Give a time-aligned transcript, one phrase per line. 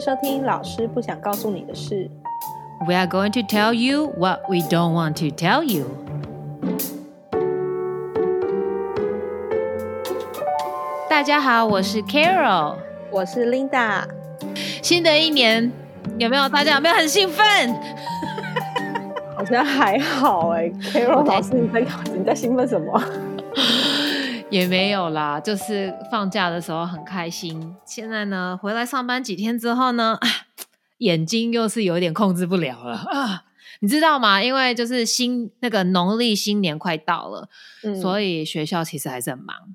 [0.00, 2.10] 迎收听老师不想告诉你的事。
[2.86, 5.84] We are going to tell you what we don't want to tell you.
[11.06, 12.76] 大家好，我是 Carol。
[13.10, 14.04] 我是 Linda，
[14.82, 15.70] 新的一年
[16.16, 16.48] 有没有？
[16.48, 17.44] 大家有没有很兴奋？
[19.36, 21.86] 好像还好哎、Carol 老师，你在
[22.16, 22.98] 你在兴奋什么？
[24.50, 27.76] 也没有啦，就是放假的时候很开心。
[27.86, 30.28] 现在呢，回来上班几天之后呢，啊
[30.98, 33.44] 眼睛又是有点控制不了了啊！
[33.80, 34.42] 你知道吗？
[34.42, 37.48] 因为就是新那个农历新年快到了，
[37.82, 39.74] 嗯所以学校其实还是很忙。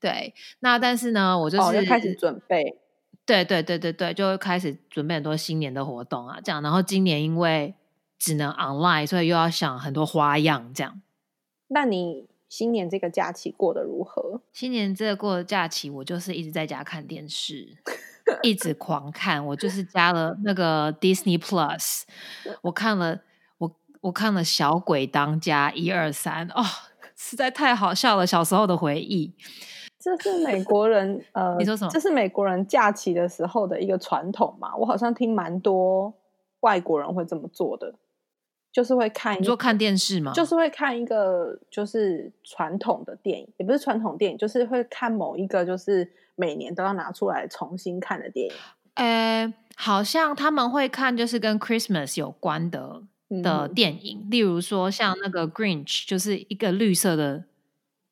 [0.00, 2.78] 对，那但是呢，我就是、哦，开始准备。
[3.24, 6.60] 对对对对对，就会开始准备很多新年的活动啊，这样。
[6.62, 7.74] 然后今年因为
[8.18, 11.00] 只能 online，所以又要想很多花样，这样。
[11.68, 14.40] 那你新年这个假期过得如何？
[14.52, 17.76] 新年这个过的假期，我就是一直在家看电视，
[18.44, 19.44] 一直狂看。
[19.44, 22.02] 我就是加了那个 Disney Plus，
[22.62, 23.22] 我看了
[23.58, 23.68] 我
[24.02, 26.62] 我看了《小鬼当家》一二三，哦，
[27.16, 29.34] 实在太好笑了，小时候的回忆。
[29.98, 34.76] 这是美国人呃， 你说什么这是美国人假期的时候的一个传统嘛？
[34.76, 36.14] 我好像听蛮多
[36.60, 37.96] 外国人会这么做的，
[38.74, 40.32] 就是会看你说看电视吗？
[40.34, 48.52] 就是会看一个就是传统的电影，也不是传统电影，就是会看某一个就是每年都要拿出来重新看的电影
[48.94, 53.02] 呃，好像他们会看就是跟 Christmas 有关的
[53.42, 57.44] 的嗯电影，例如说像那个 Grinch，就是一个绿色的，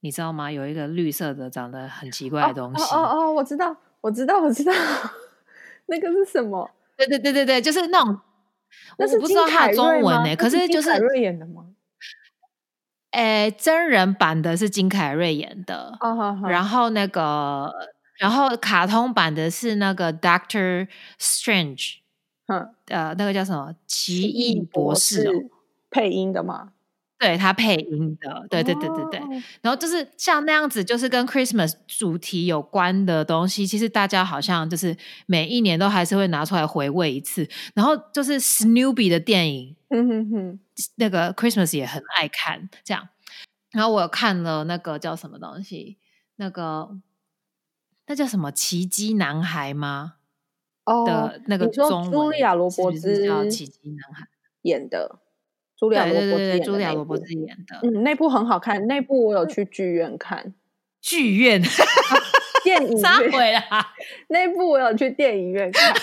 [0.01, 0.51] 你知道吗？
[0.51, 2.83] 有一个绿色的长得很奇怪的东西。
[2.85, 4.73] 哦哦哦，我知道，我知道，我知道，
[5.87, 6.71] 那个是什么？
[6.97, 8.19] 对对对对对，就是那种，
[8.99, 11.67] 我不知道他的中文呢、可是就是金凯瑞演的吗？
[13.13, 15.93] 诶，真人版的是金凯瑞演的，
[16.49, 17.71] 然后那个，
[18.17, 21.97] 然后卡通版的是那个 Doctor Strange，
[22.47, 25.33] 嗯，呃，那个叫什么奇异博士哦，
[25.91, 26.73] 配音的吗？
[27.23, 29.21] 对他配音的，对对对对对。
[29.21, 34.97] 哦然后就是像那样子，就是跟 Christmas 主题有关的东西，其实大家好像就是
[35.27, 37.49] 每一年都还是会拿出来回味一次。
[37.75, 40.61] 然后就是 Snoopy 的电影，嗯哼哼，
[40.97, 43.09] 那个 Christmas 也很爱看，这样。
[43.71, 45.99] 然后我有看了那个叫什么东西，
[46.37, 46.91] 那个
[48.09, 50.15] 那叫什么奇迹男孩吗？
[50.85, 54.27] 哦的，那个中文茱莉亚·罗伯是不是叫奇迹男孩？
[54.63, 55.21] 演的，
[55.83, 60.55] 茱莉亚·罗伯兹演的茱莉亚那部罗伯兹演的嗯，那部很好看，那部我有去剧院看
[61.01, 61.61] 剧院，
[62.63, 63.63] 电影撒院，回啦。
[64.29, 65.93] 那部我有去电影院看。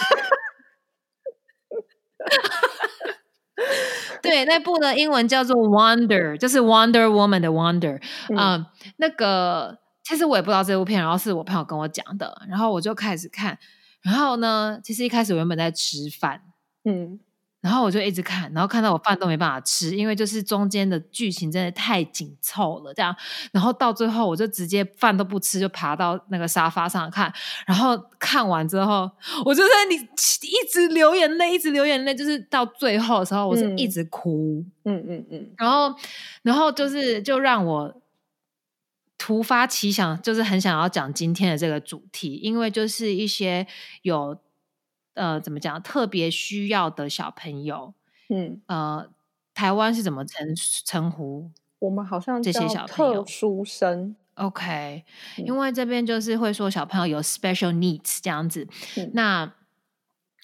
[4.22, 8.02] 对，那部的英文叫做 Wonder，就是 Wonder Woman 的 Wonder。
[8.30, 8.66] 嗯嗯，
[8.98, 13.58] 那个其实我也不知道这部片，然后是我朋友跟我讲的，然后我就开始看。
[14.02, 16.42] 然后呢，其实一开始我原本在吃饭，
[16.84, 17.20] 嗯，
[17.62, 23.14] 然后我就一直看，然后看到我饭都没办法吃，因为就是中间的剧情真的太紧凑了，这样。
[23.52, 27.34] 然后到最后，我就直接饭都不吃，就爬到那个沙发上看。
[27.66, 29.12] 然后看完之后，
[29.44, 34.64] 我就在你一直流眼泪，一直流眼泪，就是到最后的时候，我是嗯一直哭。
[34.86, 35.94] 嗯嗯嗯，然后，
[36.44, 38.02] 然后就是就让我
[39.18, 43.68] 突发奇想，就是很想要讲今天的这个主题，因为就是一些
[44.02, 44.40] 有
[45.19, 47.94] 呃怎么讲特别需要的小朋友，
[48.30, 49.09] 嗯，呃，
[49.53, 50.47] 台湾是怎么称
[50.85, 53.24] 称呼我们好像这些小朋友？
[53.24, 55.06] 特殊生，？OK，、
[55.38, 55.46] 嗯。
[55.46, 59.12] 因为这边就是会说小朋友有 special needs 这样子，嗯。
[59.13, 59.53] 那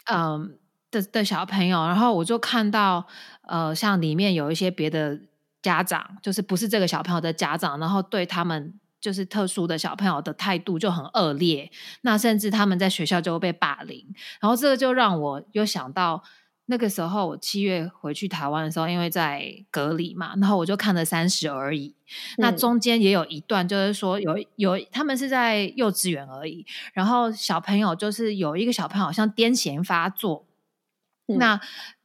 [0.06, 0.58] 嗯
[0.92, 3.06] 的的小朋友，然后我就看到
[3.44, 5.20] 呃，像里面有一些别的
[5.62, 11.70] 家长，就是不是这个小朋友的家长，然后对他们就是特殊的小朋友的态度就很恶劣，
[12.02, 14.04] 那甚至他们在学校就会被霸凌，
[14.42, 16.24] 然后这个就让我又想到。
[16.68, 21.90] 那个时候，我七月回去台湾的时候，因为在隔离嘛，然后我就看了《三十而已》，
[22.40, 22.58] 那嗯。
[22.58, 30.48] 中间也有一段，就是说有有他们是在幼稚园而已，然后小朋友就是有一个小朋友好像癫痫发作，
[31.28, 31.38] 嗯。
[31.38, 31.62] 那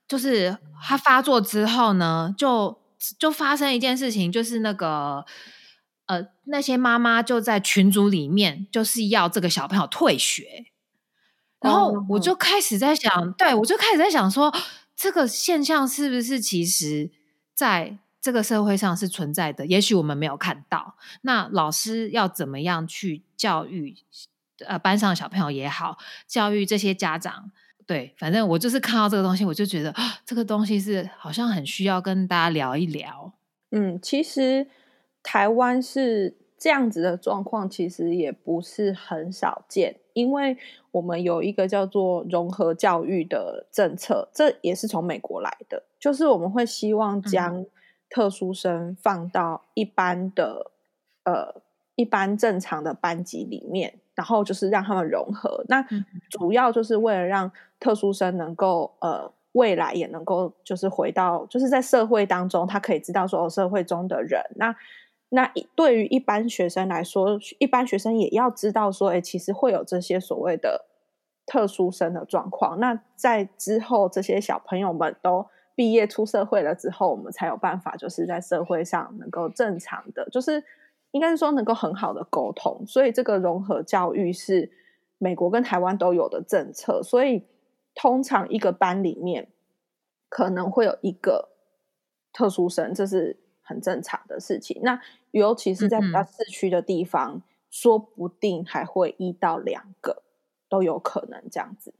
[0.07, 2.79] 就是他发作之后呢，就
[3.19, 5.25] 就发生一件事情，就是那个
[6.11, 10.67] 呃那些妈妈就在群组里面就是要这个小朋友退学，
[11.61, 14.53] 然后哦我就开始在想，对我就开始在想说，
[14.97, 17.13] 这个现象是不是其实
[17.55, 19.65] 在这个社会上是存在的？
[19.67, 20.97] 也许我们没有看到。
[21.23, 23.97] 那老师要怎么样去教育
[24.67, 25.97] 呃班上的小朋友也好，
[26.27, 27.53] 教育这些家长？
[27.87, 33.33] 对，反正我就是看到这个东西，我就觉得啊这个东西是好像很需要跟大家聊一聊。
[33.71, 34.67] 嗯，其实
[35.23, 40.57] 台湾是这样子的状况其实也不是很少见，因为
[40.91, 47.65] 我们有一个叫做融合教育的政策，这也是从美国来的，就是我们会希望将
[48.11, 50.71] 特殊生放到一般的
[51.25, 51.63] 呃
[51.95, 55.65] 一般正常的班级里面，然后就是让他们融合。
[55.69, 55.83] 那
[56.29, 64.77] 主要就是为了让特殊生能够呃未来也能够就是回到就是在社会当中，他可以知道说社会中的人那。
[65.33, 70.87] 那对于一般学生来说，一般学生也要知道说，哎，其实会有这些所谓的
[71.47, 72.81] 特殊生的状况。
[72.81, 75.47] 那在之后，这些小朋友们都
[75.77, 80.65] 毕业出社会了之后，我们才有办法，就是在社会上能够正常的，就是
[81.13, 82.85] 应该是说能够很好的沟通。
[82.85, 84.73] 所以，这个融合教育是
[85.19, 87.01] 美国跟台湾都有的政策。
[87.05, 87.45] 所以，
[87.95, 89.47] 通常一个班里面
[90.29, 91.51] 可能会有一个
[92.33, 93.39] 特殊生，这是。
[93.71, 95.01] 很正常的事情，那
[95.31, 97.41] 尤其是在比较市区的地方，
[97.71, 100.25] 说不定还会一到两个
[100.69, 101.95] 都有可能这样子。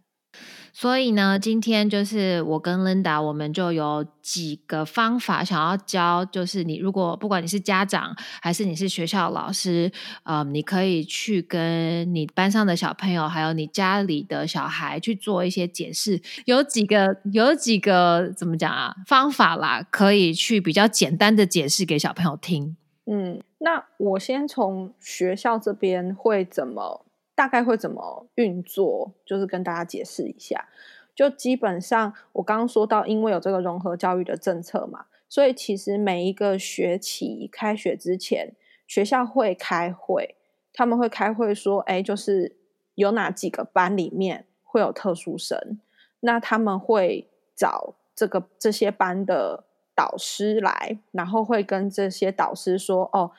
[0.73, 9.91] 所以呢，今天就是我跟 Linda，我们就有几个方法想要教，就是你如果不管你是家长还是你是学校老师，
[10.23, 16.23] 呃，你可以去跟你班上的小朋友，还有你家里的小孩去做一些解释。
[16.45, 18.95] 有几个有几个怎么讲啊？
[19.07, 22.77] 方法啦，可以去比较简单的解释给小朋友听。
[23.07, 27.05] 嗯，那我先从学校这边会怎么？
[27.41, 29.15] 大概会怎么运作？
[29.25, 30.69] 就是跟大家解释一下。
[31.15, 38.53] 就基本上，我刚刚说到，因为有这个融合教育的政策嘛，所以其实每一个学期开学之前，
[38.87, 40.37] 学校会开会，
[40.75, 42.59] 他们会开会说，哎，就是
[42.97, 45.81] 有哪几个班里面会有特殊生，
[46.21, 47.27] 那他们会
[47.57, 49.65] 找这个这些班的
[49.95, 53.31] 导师来，然后会跟这些导师说，哦。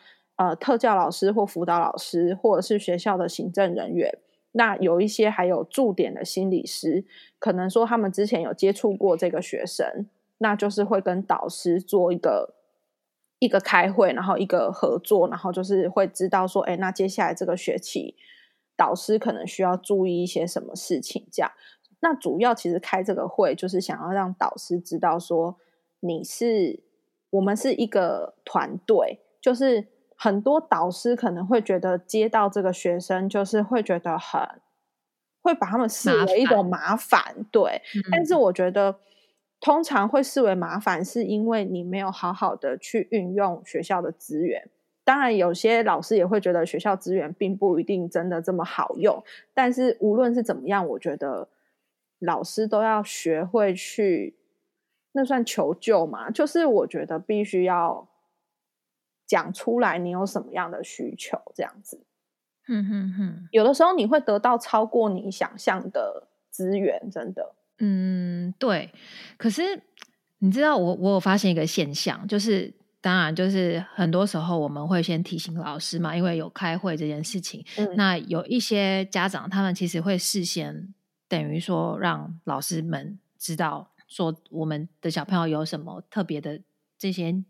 [0.42, 4.12] 呃，特教老师或辅导老师，或者是学校的行政人员，
[4.54, 7.06] 那有一些还有驻点的心理师，
[7.38, 10.08] 可能说他们之前有接触过这个学生，
[10.40, 12.56] 那就是会跟导师做一个
[13.38, 18.16] 一个开会，然后一个合作，然后就是会知道说，哎，那接下来这个学期
[18.76, 21.52] 导师可能需要注意一些什么事情，这样。
[22.00, 25.58] 那主要其实开这个会，就是想要让导师知道说，
[26.00, 26.80] 你是
[27.30, 29.90] 我们是一个团队，就是。
[30.24, 34.40] 很多导师可能会觉得接到这个学生，就是会觉得很
[35.42, 37.82] 会把他们视为一种麻烦，对。
[38.12, 39.00] 但是我觉得，
[39.60, 44.70] 通常会视为麻烦，是因为你没有好好的去运用学校的资源。
[45.04, 49.24] 当然，有些老师也会觉得学校资源并不一定真的这么好用。
[49.56, 51.50] 但是无论是怎么样，我觉得
[52.20, 54.36] 老师都要学会去，
[55.14, 56.30] 那算求救嘛？
[56.30, 58.08] 就是我觉得必须要。
[59.31, 61.42] 讲出来，你有什么样的需求？
[61.56, 62.04] 这样子，
[62.68, 67.56] 嗯哼哼，有的时候你会得到超过你想象的资源，真的。
[67.80, 68.92] 嗯，对。
[69.38, 69.81] 可是
[70.39, 77.63] 你知道，我我有发现一个现象，就是当然，就是很多时候我们会先提醒老师嘛，因为有开会这件事情。
[77.95, 80.94] 那有一些家长，他们其实会事先
[81.30, 86.60] 等于说让老师们知道，说我们的小朋友有什么特别的
[86.98, 87.42] 这些。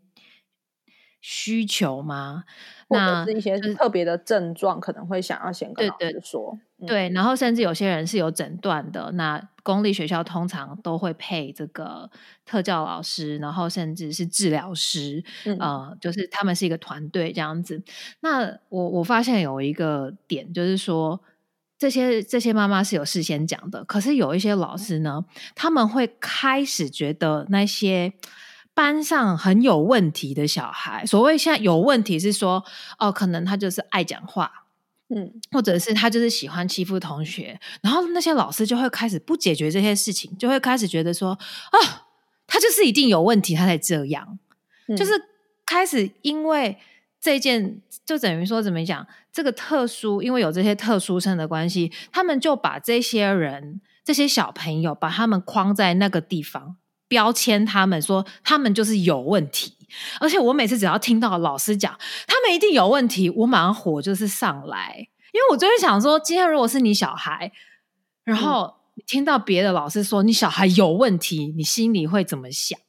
[1.22, 2.44] 需求吗？
[2.88, 6.58] 或者是一些特别的症状，可能会想要先跟老师说。
[6.86, 9.10] 对，然后甚至有些人是有诊断的。
[9.12, 12.10] 那公立学校通常都会配这个
[12.44, 15.22] 特教老师，然后甚至是治疗师，
[15.60, 17.80] 呃，就是他们是一个团队这样子。
[18.20, 21.20] 那我我发现有一个点，就是说
[21.78, 25.24] 这些这些妈妈是有事先讲的，可是有一些老师呢，
[25.54, 28.12] 他们会开始觉得那些。
[28.74, 32.64] 班上很有问题的小孩，所谓现在有问题是说，
[32.98, 34.50] 哦，可能他就是爱讲话，
[35.14, 41.78] 嗯，或者是他就是喜欢欺负同学，然后那些老师就会开始不解决这些事情，就会开始觉得说，啊，
[42.46, 44.38] 他就是一定有问题，他才这样，
[44.96, 45.12] 就是
[45.66, 46.78] 开始因为
[47.20, 56.76] 这件，就等于说怎么讲，这个特殊，因为有这些特殊生的关系，他们就把这些人、这些小朋友，把他们框在那个地方。
[57.12, 59.76] 标签他们说他们就是有问题，
[60.18, 61.94] 而且我每次只要听到老师讲
[62.26, 64.96] 他们一定有问题，我马上火就是上来，
[65.34, 67.52] 因为我就会想说，今天如果是你小孩，
[68.24, 68.76] 然后
[69.06, 72.80] 听到别的老师说你小孩有问题，你心里会怎么想？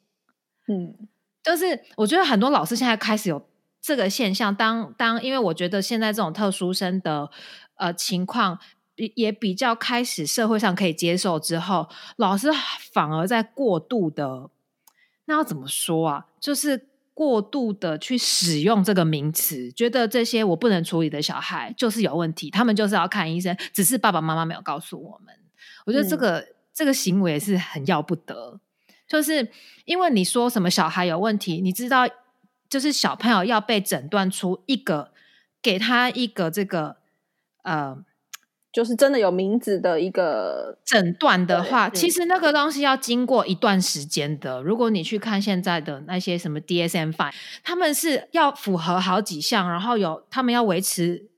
[0.70, 1.10] 嗯，
[1.44, 3.46] 就是我觉得很多老师现在开始有
[3.82, 7.30] 这个现象，当当因为我觉得现在这种特殊生的
[7.76, 8.58] 呃情况。
[8.96, 12.50] 也也比较开始社会上可以接受之后，老师
[12.92, 14.50] 反而在过度的，
[15.26, 16.28] 那要怎么说啊？
[16.40, 25.34] 就是过度的去使用这个名词，觉得这些我不能处理的小孩就是有问题，他们就是要看医生，只是爸爸妈妈没有告诉我们。
[25.86, 28.60] 我觉得这个这个行为是很要不得，
[29.08, 29.50] 就是
[29.86, 32.08] 因为你说什么小孩有问题，你知道，
[32.70, 35.12] 就是小朋友要被诊断出一个，
[35.62, 36.98] 给他一个这个
[37.64, 38.04] 呃。
[38.74, 44.64] 就是真的有名字的一个诊断的话，其实那个东西要经过一段时间的。
[44.64, 47.32] 如果你去看现在的那些什么 DSM five，
[47.64, 51.30] 他们是要符合好几项，然后有他们要维持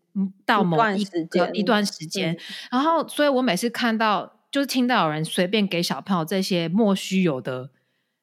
[0.46, 2.38] 到某一个一段时间。
[2.72, 7.70] 然后，所以我每次看到就是听到有人随便给小朋友这些莫须有的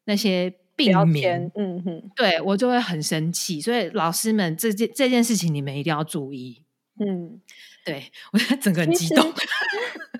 [0.06, 3.60] 那些病名，嗯哼，对我就会很生气。
[3.60, 6.62] 所以老师们这件这件事情，你们一定要注意。
[6.98, 7.42] 嗯。
[7.84, 9.32] 对， 我觉得整个很激动。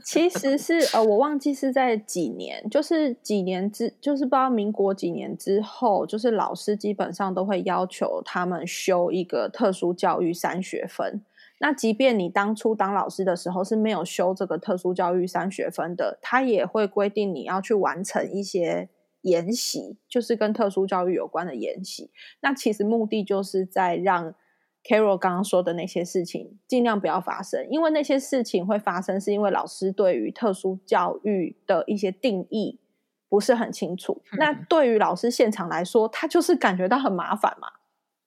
[0.04, 11.23] 其实是呃，我忘记是在几年，就是几年之，就是不知道民国几年之后，就是老师基本上都会要求他们修一个特殊教育三学分。
[11.61, 18.88] 那即便你当初当老师的时候是没有修这个特殊教育三学分的，他也会规定你要去完成一些
[19.21, 22.11] 研习，就是跟特殊教育有关的研习。
[22.40, 24.35] 那其实目的就是在让。
[24.84, 32.80] Carol 刚刚说的那些事情，尽量不要发生，因为那些事情会发生，是因为老师对于特殊教育的一些定义
[33.28, 34.20] 不是很清楚。
[34.38, 37.68] 那对于老师现场来说，他就是感觉到很麻烦嘛，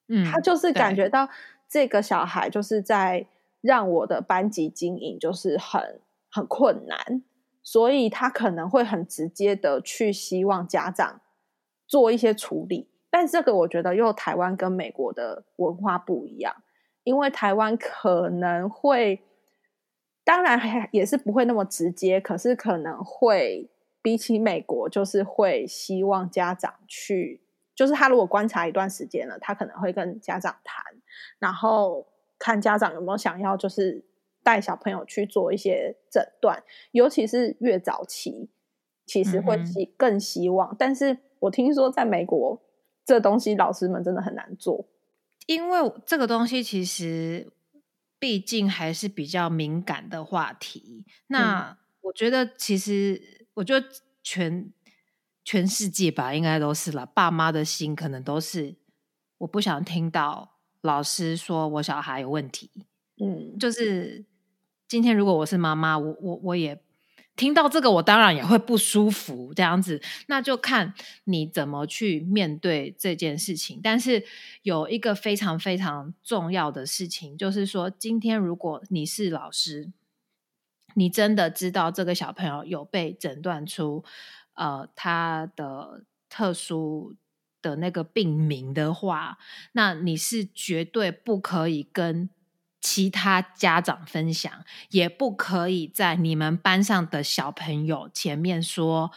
[0.08, 1.28] 嗯，他就是感觉到
[1.68, 3.28] 这个小孩就是在
[3.60, 6.00] 让我的班级经营就是很
[6.32, 7.22] 很困难，
[7.62, 11.20] 所以他可能会很直接的去希望家长
[11.86, 12.90] 做一些处理。
[13.18, 16.54] 但这个我觉得又台湾跟美国的文化不一样，
[17.06, 19.24] 因为台湾可能会，
[20.26, 27.42] 当然还也是不会那么直接，可是可能会比起美国，就是会希望家长去，
[27.74, 30.84] 就是他如果观察一段时间了，他可能会跟家长谈，
[31.40, 32.06] 然后
[32.38, 34.04] 看家长有没有想要就是
[34.44, 38.50] 带小朋友去做一些诊断，尤其是越早期，
[39.06, 40.76] 其实会希更希望。
[40.78, 42.62] 但是我听说在美国。
[43.06, 44.88] 这东西老师们真的很难做，
[45.46, 47.52] 因为这个东西其实
[48.18, 51.06] 毕竟还是比较敏感的话题。
[51.28, 53.88] 那我觉得，其实我觉得
[54.24, 54.74] 全
[55.44, 57.06] 全世界吧，应该都是了。
[57.06, 58.76] 爸妈的心可能都是，
[59.38, 62.72] 我不想听到老师说我小孩有问题。
[63.22, 64.26] 嗯，就是
[64.88, 66.82] 今天如果我是妈妈，我我我也。
[67.36, 69.54] 听到这个，我当然也会不舒服。
[69.54, 70.94] 这样子，那就看
[71.26, 73.80] 你怎么去面对这件事情。
[73.84, 74.24] 但是
[74.64, 79.92] 有一个非常非常重要的事情，就是说，今天如果你是老师，
[80.94, 84.04] 你真的知道这个小朋友有被诊断出
[84.54, 87.16] 呃他的特殊
[87.62, 89.38] 的那个病名的话，
[89.74, 92.30] 那你是绝对不可以跟。
[92.86, 99.10] 其他家长分享也不可以在你们班上的小朋友前面说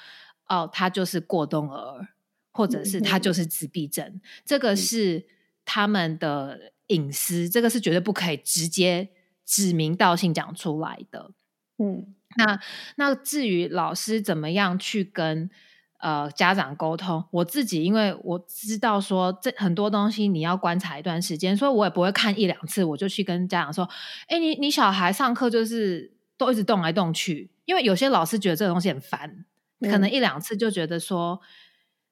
[0.46, 2.08] 哦，他就是过动儿，
[2.50, 5.26] 或者是他就是自闭症，这个是
[5.66, 9.10] 他们的隐私，这个是绝对不可以直接
[9.44, 11.32] 指名道姓讲出来的。
[11.76, 12.58] 嗯，那
[12.96, 15.50] 那至于老师怎么样去跟。
[15.98, 23.88] 呃，家长沟通，我自己因为我知道说这很多东西你要观察一段时间，所以我也不会看一两次，我就去跟家长说
[24.28, 29.44] ：“哎，你你小孩上课就是都一直动来动去。”因为有些老师觉得这个东西很烦，
[29.80, 31.40] 可能一两次就觉得说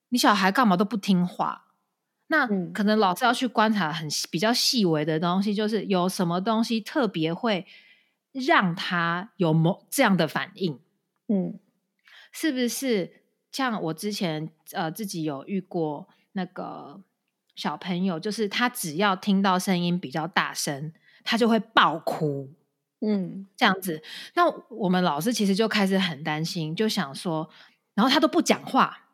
[0.09, 1.66] 你小孩干嘛都不听话。
[2.26, 7.64] 那可能老师要去观察很比较细微的东西，就是有什么东西特别会
[8.33, 10.81] 让他有某这样的反应。
[11.28, 11.61] 嗯，
[12.33, 13.23] 是不是？
[13.53, 17.00] 像我之前呃自己有遇过那个
[17.55, 20.93] 小朋友，就是他只要听到声音比较大声，
[21.25, 22.50] 他就会爆哭，
[23.00, 24.03] 嗯，这样子。
[24.35, 27.49] 那我们老师其实就开始很担心，就想说，
[27.95, 29.07] 然后他都不讲话，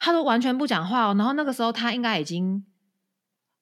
[0.00, 1.14] 他都完全不讲话哦。
[1.16, 2.66] 然后那个时候他应该已经，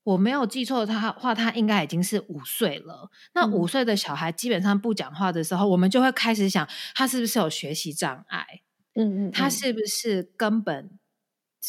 [0.02, 3.10] 我没有记错他话，他应该已经是五岁了。
[3.34, 8.62] 那五岁的小孩基本上不讲话的时候，我们就会开始想，他是不是有学习障碍？
[8.94, 10.98] 嗯嗯，他是不是根本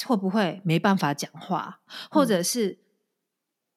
[0.06, 2.80] 会不会没办法讲话，或者是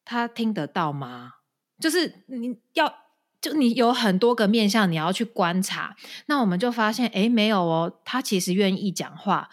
[0.04, 1.34] 他听得到吗？
[1.78, 2.94] 就是你要
[3.40, 5.96] 就你有很多个面向，你要去观察。
[6.26, 9.50] 那我们就发现，哎，没有哦，他其实愿意讲话。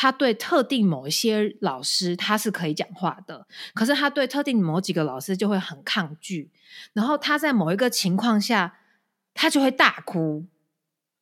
[0.00, 6.52] 他对特定某一些老师，他是可以讲话的，可是他对特定某几个老师就会很抗拒。
[6.92, 8.78] 然后他在某一个情况下，
[9.34, 10.46] 他就会大哭。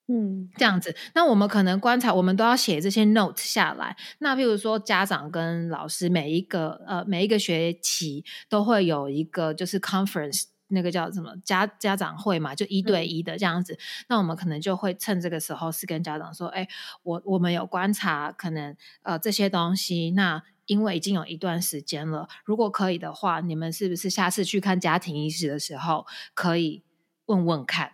[0.08, 3.96] 嗯，这样子，那我们可能观察，我们都要写这些 note 下来。
[4.18, 13.76] 那譬如说，家长跟老师每一个呃每一个学期都会有一个就是 conference，那个叫什么家家长会嘛，就一对一的这样子。
[14.08, 16.68] 那我们可能就会趁这个时候是跟家长说，哎，
[17.02, 26.84] 我我们有观察，可能呃这些东西，那因为已经有一段时间了，如果可以的话，你们是不是下次去看家庭医师的时候，可以
[27.24, 27.90] 问问看？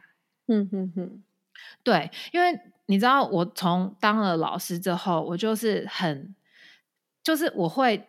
[0.47, 1.23] 嗯哼哼。
[1.83, 6.35] 对，因为你知道，我从当了老师之后，我就是很，
[7.23, 8.09] 就是我会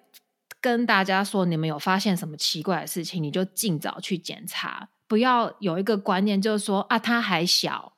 [0.59, 7.93] 跟大家说，你们有发现什么奇怪的事情，你就尽早去检查，不要有一个观念，就是说啊，他还小，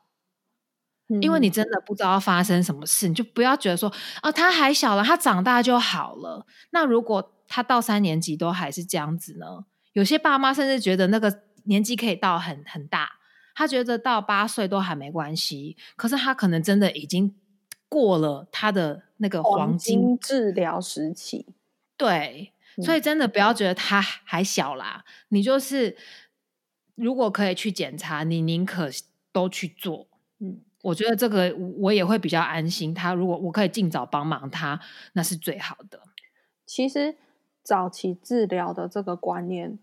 [1.22, 6.46] 因为你真的不知道发生什么事，你就不要觉得说啊，他还小了，他长大就好了。
[6.72, 9.66] 那如果他到三年级都还是这样子呢？
[9.94, 13.12] 有些爸妈甚至觉得那个年纪可以到很很大。
[13.56, 17.34] 他觉得到八岁都还没关系，可是他可能真的已经
[17.88, 21.48] 过了他的那个黄金治疗时期。
[21.96, 22.52] 对，
[22.84, 25.96] 所以真的不要觉得他还小啦，你就是
[26.96, 28.90] 如果可以去检查，你宁可
[29.32, 30.08] 都去做。
[30.40, 32.94] 嗯，我觉得这个我也会比较安心。
[32.94, 34.82] 他如果我可以尽早帮忙他，
[35.14, 36.02] 那是最好的。
[36.66, 37.16] 其实
[37.64, 39.80] 早期治疗的这个观念，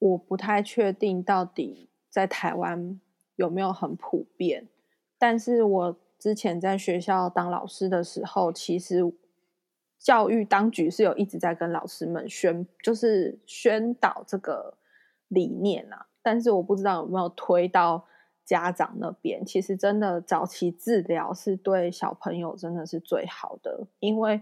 [0.00, 3.00] 我不太确定到底在台湾。
[3.42, 4.68] 有没有很普遍？
[5.18, 9.12] 但是我之前在学校当老师的时候，其实
[9.98, 14.78] 教育当局是有一直在跟老师们宣，就是宣导这个
[15.26, 16.06] 理念啊。
[16.22, 18.04] 但是我不知道有没有推到
[18.44, 19.44] 家长那边。
[19.44, 24.40] 其实真的早期治疗是对小朋友真的是最好的，因为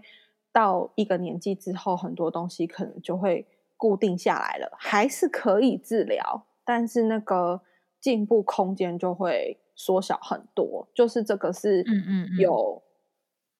[0.51, 7.61] 到一个年纪之后，很多东西可能就会固定下来了，还是可以治疗，但是那个。
[8.01, 12.81] 进步空间就会缩小很多，就是这个是嗯嗯有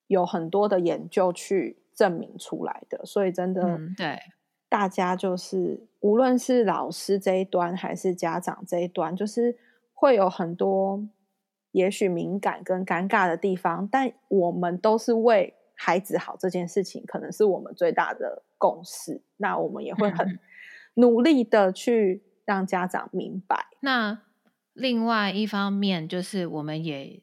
[0.07, 4.19] 有很多的研究去证明出来的，所以真的对
[4.67, 9.57] 大家就是无论是老师这一端还是家长这一端，就是
[9.93, 11.07] 会有很多
[11.71, 19.21] 也许敏感跟尴尬的地方，但我们都是为孩子好这件事情，可能是我们最大的共识。
[19.37, 20.39] 那我们也会很
[20.95, 24.23] 努力的去让家长明白那。
[24.81, 27.21] 另外一方面，就是我们也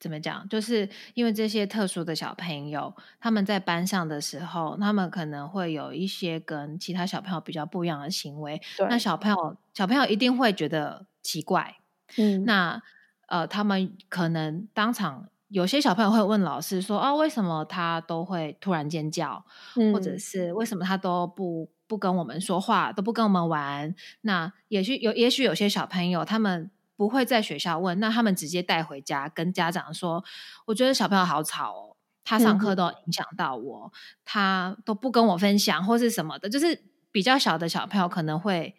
[0.00, 8.60] 怎么讲，就是因为这些特殊的小朋友，他们在班上的时候，他们可能会有一些跟其他小朋友比较不一样的行为。
[8.90, 11.76] 那小朋友，小朋友一定会觉得奇怪。
[12.16, 12.82] 嗯，那
[13.26, 19.44] 呃，他们可能当场有些小朋友会问老师说：“啊，为什么他都会突然尖叫？
[19.92, 26.70] 或者是为什么他都不不跟我们说话，都不跟我们玩？”那也许有，也许有些小朋友他们。
[26.98, 30.24] 不会在学校问，那他们直接带回家跟家长说
[30.66, 33.92] ：“我觉得小朋友好吵哦，他上课都影响到我，
[34.24, 36.82] 他都不跟我分享或是什么的。”就是
[37.12, 38.74] 比较小的小朋友可能会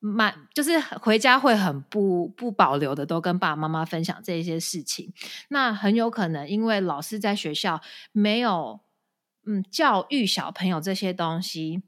[0.00, 5.14] 慢，就是回家会很不不保留的都跟爸爸妈妈分享这些事情。
[5.48, 7.80] 那很有可能因为老师在学校
[8.12, 8.80] 没有
[9.46, 11.82] 嗯教育小朋友这些东西。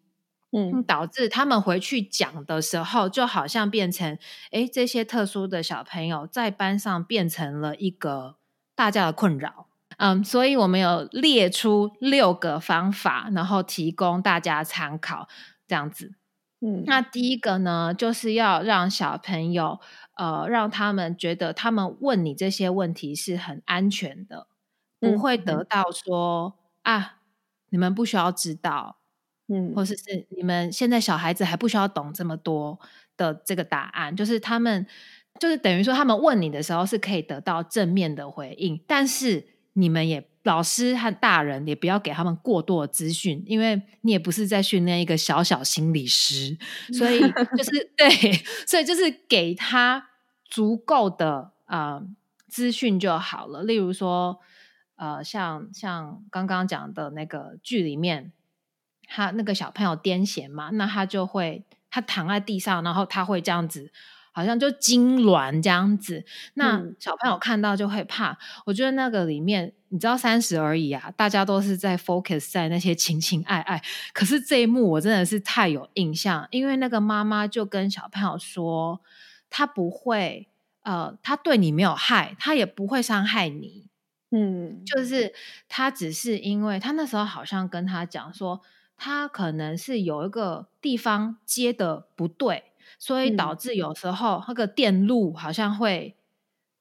[0.51, 4.19] 嗯，导致他们回去讲的时候，就好像变成，
[4.51, 8.37] 哎，这些特殊的小朋友在班上变成了一个
[8.75, 9.67] 大家的困扰。
[9.99, 15.29] 嗯，所以我们有列出六个方法，然后提供大家参考，
[15.67, 16.15] 这样子。
[16.61, 19.81] 嗯，那第一个呢，就是要让小朋友，
[20.15, 24.47] 呃，让他们觉得他们问你这些问题是很安全的，
[25.01, 27.19] 不会得到说啊，
[27.71, 28.98] 你们不需要知道。
[29.51, 32.79] 嗯，或者是你们现在小孩子还不需要懂这么多
[33.17, 34.87] 的这个答案，就是他们
[35.41, 46.59] 就是等于说，他们问你的时候是可以得到正面的回应，但是你们也老师和大人也不要给他们过多的资讯，因为你也不是在训练一个小小心理师，
[46.93, 47.19] 所以
[47.57, 48.09] 就是对，
[48.67, 50.11] 所以就是给他
[50.45, 52.03] 足够的啊
[52.49, 53.63] 资讯就好了。
[53.63, 54.41] 例如说，
[54.97, 58.33] 呃，像像刚刚讲的那个剧里面。
[59.09, 63.91] 他那个小朋友癫痫嘛，那他就会他躺在地上，然后他会这样子，
[64.33, 66.25] 好像就痉挛这样子。
[66.55, 68.39] 那小朋友看到就会怕。
[68.67, 73.83] 我觉得那个里面，你知道三十而已啊，大家都是在 focus 在那些情情爱爱。
[74.13, 79.01] 可是这一幕我真的是太有印象，因为那个妈妈就跟小朋友说，
[79.49, 80.47] 他不会，
[80.83, 83.89] 呃，他对你没有害，他也不会伤害你。
[84.31, 85.33] 嗯，就是
[85.67, 88.61] 他只是因为他那时候好像跟他讲说。
[88.99, 92.65] 他可能是有一个地方接的不对，
[92.99, 96.17] 所以导致有时候那个电路好像会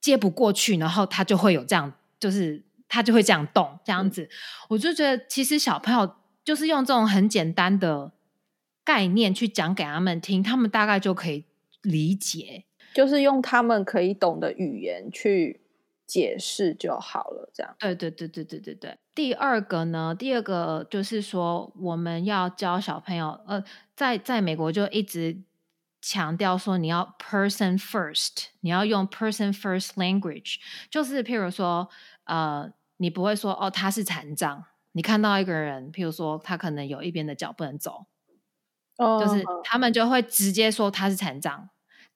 [0.01, 4.27] 接不过去，然后他就会有这样，就是他就会这样动，这样子。
[4.67, 8.11] 我就觉得其实小朋友就是用这种很简单的
[8.83, 11.45] 概念去讲给他们听，他们大概就可以
[11.83, 15.61] 理解，就是用他们可以懂的语言去。
[16.07, 17.75] 解释就好了，这样。
[17.77, 18.97] 对对对对对对对。
[19.17, 23.63] 第二个呢，第二个就是说，我们要教小朋友，呃，
[23.95, 25.41] 在在美国就一直
[25.99, 30.57] 强调说，你要 person first，你要用 person first language，
[30.91, 31.89] 就是譬如说，
[32.25, 38.05] 呃，你不会说哦，他是残障，你看到一个人，譬如说他可能有一边的脚不能走，
[38.97, 41.69] 哦，就是他们就会直接说他是残障，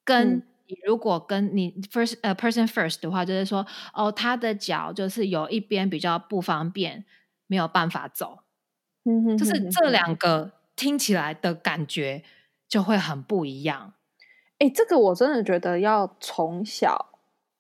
[0.04, 0.44] 跟。
[0.72, 7.04] 你如果跟你 first 呃 person first 的话，就是说哦，他的脚就是有一边比较不方便，
[7.48, 8.40] 没有办法走，
[9.04, 12.24] 嗯哼，就是这两个听起来的感觉
[12.70, 13.96] 就会很不一样。
[14.60, 17.20] 哎，这个我真的觉得要从小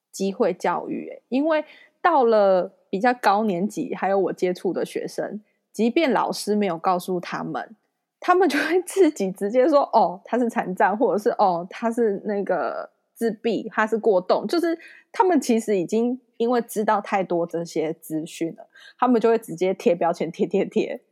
[0.10, 1.66] 机会教育，哎，因为
[2.02, 5.42] 到了比较高年级，还有我接触的学生，
[5.74, 7.76] 即便老师没有告诉他们，
[8.22, 12.91] 他们就会自己直接说哦，他是残障，或者是哦，他是那个。
[13.22, 14.76] 自闭，他是过动，就是
[15.12, 21.04] 他们其实已经因为知道太多这些资讯了，他们就会直接贴标签，贴贴贴。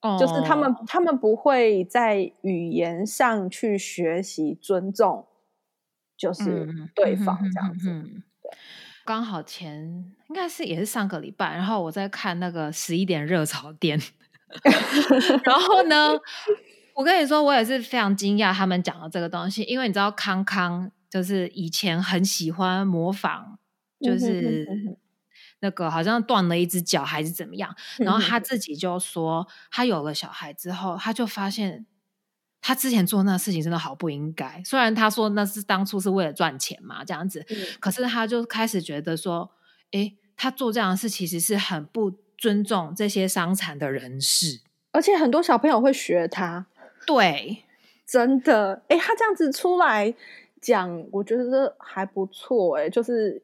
[0.00, 5.26] 哦，就是他们他们不会在语言上去学习尊重，
[6.16, 8.02] 就是对方这样子。
[9.04, 14.00] 刚好前应该是也是上个礼拜，然后我在看那个十一点热潮店，
[15.44, 16.12] 然后呢，
[16.96, 20.90] 我跟你说，我也是非常惊讶他们讲的这个东西，因为你知道康康。
[21.10, 23.58] 就是以前很喜欢模仿，
[24.00, 24.66] 就是
[25.60, 31.86] 那个好像断了一只脚还是怎么样，然后他自己就说，他有了小孩之后，他就发现
[32.60, 34.62] 他之前做那事情真的好不应该。
[34.64, 37.44] 虽然他说那是当初是为了赚钱嘛，这样子，
[37.80, 39.50] 可是他就开始觉得说，
[39.92, 44.60] 哎，他做这样的事其实是很不尊重这些伤残的人士，
[44.92, 46.66] 而且很多小朋友会学他。
[47.06, 47.64] 对，
[48.06, 50.14] 真的，哎，他这样子出来。
[50.60, 53.42] 讲，我觉得还不错哎，就是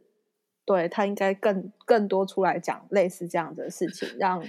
[0.64, 4.42] 对他应该更更多出来讲类似这样的事情，让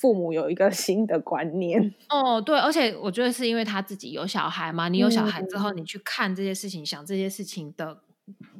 [0.00, 1.94] 父母有一个 新的观念。
[2.08, 8.00] 哦，对，而且我觉得是因为他自己有小孩嘛，你有小孩之后，你去看这些事情，想这些事情的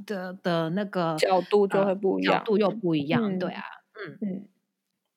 [0.05, 3.63] 的的那个角度就会不一样，角度又不一样，对啊，
[3.95, 4.49] 嗯嗯。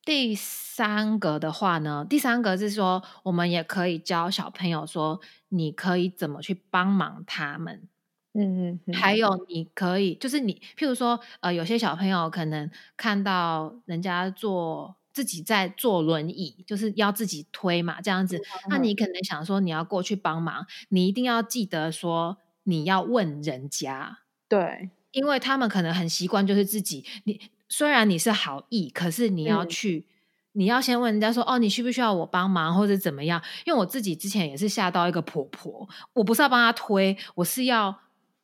[0.05, 7.87] 第三个的话呢，第三个是说，我们也可以教小朋友说，你可以怎么去帮忙他们，
[8.33, 24.17] 嗯嗯，还有你可以，就是你，譬如说，呃，有些小朋友可能看到人家坐自己在坐轮椅，就是要自己推嘛，这样子，那你可能想说你要过去帮忙，你一定要记得说你要问人家，
[24.49, 27.39] 对，因为他们可能很习惯就是自己你。
[27.75, 30.05] 虽然你是好意，可是你要去，
[30.51, 38.01] 你要先问人家说：“哦，你需不需要我帮忙，或者怎么样？”因为我自己之前也是吓到一个婆婆，我不是要帮她推，我是要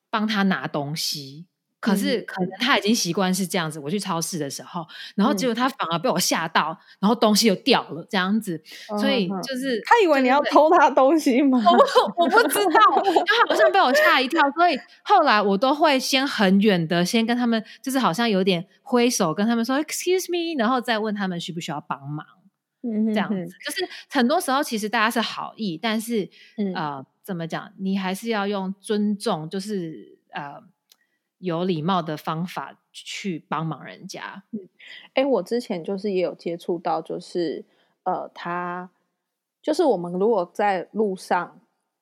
[0.09, 1.45] 帮她拿东西。
[1.79, 3.79] 可是可能他已经习惯是这样子。
[3.79, 8.61] 我去超市的时候，然后结果他反而被我吓到，然后东西又掉了这样子。
[8.99, 11.63] 所以就是他以为你要偷他东西吗？
[11.65, 12.81] 我我不知道，
[13.25, 14.41] 他好像被我吓一跳。
[14.51, 22.25] 所以后来我都会先很远的先跟他们，就是好像有点挥手跟他们说 “excuse me”，然后再问他们需不需要帮忙。
[22.81, 26.29] 这样子就是很多时候其实大家是好意，但是
[26.75, 27.71] 呃，怎么讲？
[27.77, 30.61] 你还是要用尊重，就是呃。
[31.39, 34.43] 有礼貌的方法去帮忙人家。
[34.51, 34.69] 嗯，
[35.13, 37.65] 哎，我之前就是也有接触到，就是
[38.03, 38.89] 呃，他
[39.61, 41.59] 就是我们如果在路上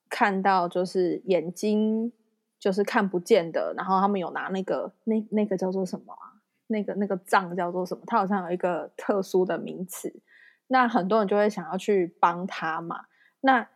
[0.09, 2.11] 看到，就是眼睛
[2.59, 6.41] 就是看不见的，然后他们有拿那个那那个叫做什么啊？
[6.67, 8.03] 那个那个杖叫做什么？
[8.07, 10.21] 它好像有一个特殊的名词。
[10.67, 13.05] 那很多人就会想要去帮他嘛。
[13.39, 13.69] 那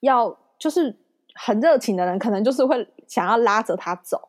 [0.00, 0.96] 要就是
[1.34, 4.27] 很热情的人，可能就是会想要拉着他走。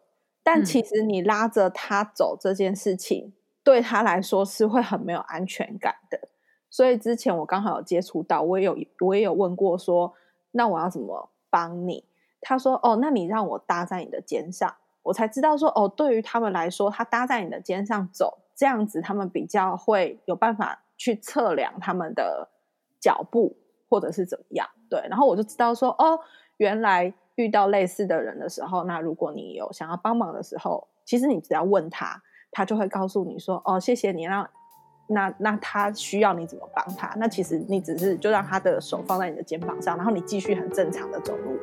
[0.52, 3.32] 但其实你拉着他走这件事情，
[3.64, 6.20] 对他来说是会很没有安全感的。
[6.72, 10.16] 所以之前我刚好有接触到，我也有我也有问过说，
[10.54, 12.04] 那我要怎么帮你？
[12.42, 22.50] 他说：哦，那你让我搭在你的肩上，我才知道说，哦，对于他们来说，他搭在你的肩上走，这样子他们比较会有办法去测量他们的
[23.00, 23.56] 脚步
[23.88, 24.68] 或者是怎么样。
[24.90, 26.20] 对，然后我就知道说，哦，
[26.58, 27.14] 原来。
[27.40, 32.22] 遇到类似的人的时候，那如果你有想要帮忙的时候，其实你只要问他，
[32.52, 34.50] 他就会告诉你说：“哦，谢谢你。”那
[35.08, 37.16] 那那他需要你怎么帮他？
[37.16, 41.58] 那其实你只是就让他的手放在你的肩膀上，然后你继续很正常的走路，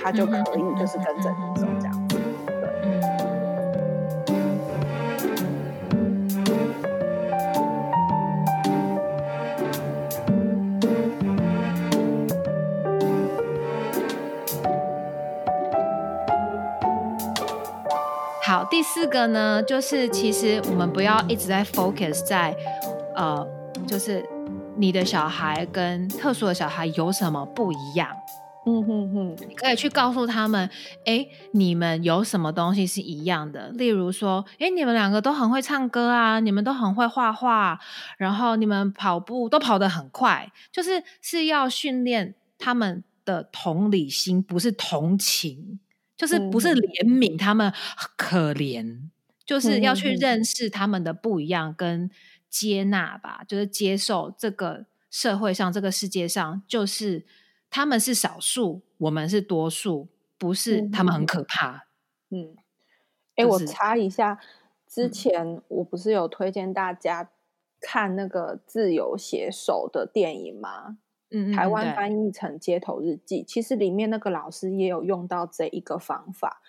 [0.00, 1.95] 他就可以就是跟着你走这样
[18.76, 22.54] 第四个呢，就是其实我们不要一直在 focus 在
[23.14, 23.42] 呃，
[23.88, 24.22] 就是
[24.76, 28.14] 你的小孩跟特殊的小孩有什么不一样。
[28.66, 30.68] 嗯哼哼，可以去告诉他们，
[31.06, 33.68] 哎，你们有什么东西是一样的？
[33.70, 37.80] 例如说，哎，你们两个都很会唱歌啊，你们都很会画画，
[38.18, 45.80] 然后你们跑步都跑得很快，就是是要训练他们的同理心，不是同情，
[46.16, 47.72] 就是不是怜悯他们
[48.16, 49.08] 可怜，
[49.44, 52.10] 就是要去认识他们的不一样，跟
[52.48, 57.26] 接纳吧，就是接受这个社会上，这个世界上就是。
[57.68, 61.88] 他们是少数，我们是多数，不是他们很可怕。
[62.30, 62.56] 嗯，
[63.34, 64.40] 哎，我查一下，
[64.86, 67.28] 之前我不是有推荐大家
[67.80, 70.96] 看那个自由写手的电影吗？
[71.30, 76.60] 嗯，台湾翻译成《街头日记》，其实里面那个老师也有用到这一个方法，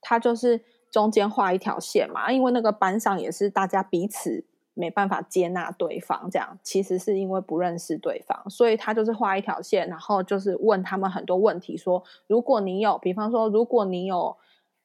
[0.00, 4.44] 他就是中间画一条线嘛，因为那个班上也是大家彼此。
[4.78, 14.36] 没办法接纳对方，这样其实是因为不认识对方，所以他就是画一条线，然后就是问他们很多问题，说如果你有，比方说如果你有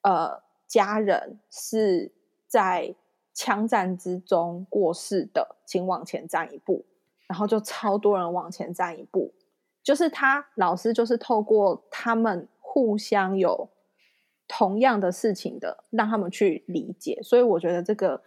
[0.03, 2.13] 呃家人是
[2.47, 2.95] 在
[3.33, 6.85] 枪战之中过世的，请往前站一步，
[7.31, 9.33] 然后就超多人往前站一步，
[9.81, 13.69] 就是他老师就是透过他们互相有
[14.47, 18.21] 同样的事情的，让他们去理解，所以我觉得这个。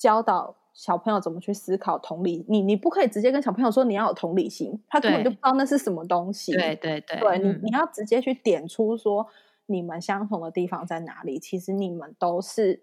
[0.00, 6.52] 教导小朋友怎么去思考同理，你你不可以直接跟小朋友说你要有同理心，他根本就不知道那是什么东西。
[6.52, 9.26] 对对对，对你你要直接去点出说
[9.66, 11.40] 你们相同的地方在哪里。
[11.40, 12.80] 其实你们都是，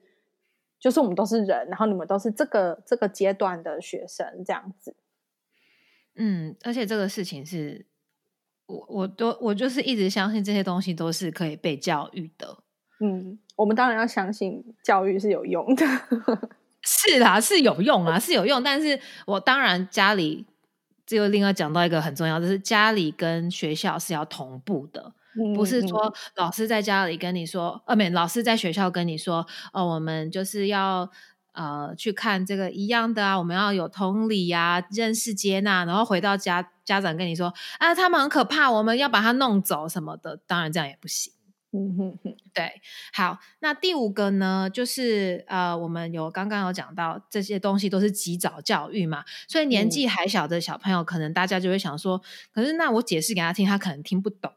[0.77, 4.93] 就是我们都是人，然后你们都是这个这个阶段的学生这样子。
[6.15, 7.85] 嗯，而且这个事情是
[8.65, 12.57] 我我都我就是一直相信这些东西都是可以被教育的。
[12.99, 15.85] 嗯，我们当然要相信教育是有用的。
[16.81, 18.61] 是啦，是有用啊，是有用。
[18.61, 20.45] 但是我当然家里
[21.05, 25.11] 就另外讲到一个很重要，就是家里跟学校是要同步的，
[25.55, 31.09] 不是说老师在家里跟你说，呃，没，老师在学校跟你说，哦，我们就是要
[31.55, 41.33] 呃去看这个一样的啊，我们要有同理呀，认识接纳，然后回到家，家长跟你说，啊，他们很可怕，我们要把他弄走什么的，当然这样也不行。
[41.77, 52.21] 嗯哼哼，对，好，那第五个呢，就是呃，我们有刚刚有讲到这些东西都是及早教育嘛，所以年纪还小的小朋友，可能大家就会想说，
[52.53, 54.53] 可是那我解释给他听，他可能听不懂。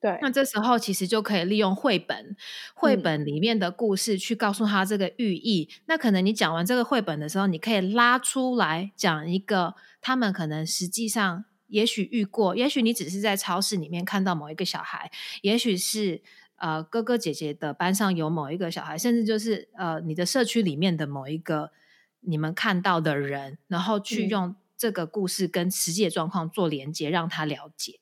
[0.00, 2.36] 对，那这时候其实就可以利用绘本，
[2.74, 5.68] 绘本里面的故事去告诉他这个寓意。
[5.86, 11.44] 那可能你讲完这个绘本的时候，你可以拉出来讲一个他们可能实际上。
[11.70, 16.22] 也许遇过，也许你只是在超市里面看到某一个小孩，也许是
[16.56, 21.72] 呃哥哥姐姐的班上有某一个小孩，甚至就是呃你的社区里面的某一个
[22.20, 28.00] 你们看到的人，然后去用这个故事跟实际的状况做连接，让他了解。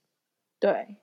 [0.60, 0.98] 对，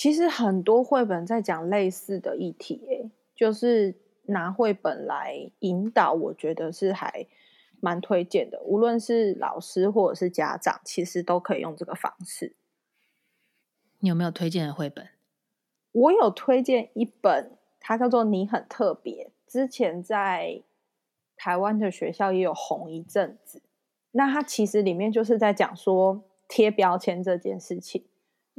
[0.00, 3.94] 其实很多绘本在讲类似的议题，诶，就是
[4.28, 7.26] 拿绘本来引导，我觉得是还。
[7.82, 12.54] 蛮推荐的，无论是老师或者是家长，其实都可以用这个方式。
[13.98, 15.08] 你有没有推荐的绘本？
[15.92, 20.62] 我有推荐一本，它叫做《你很特别》，之前在
[21.36, 23.62] 台湾的学校也有红一阵子。
[24.12, 28.04] 那它其实里面就是在讲说贴标签这件事情。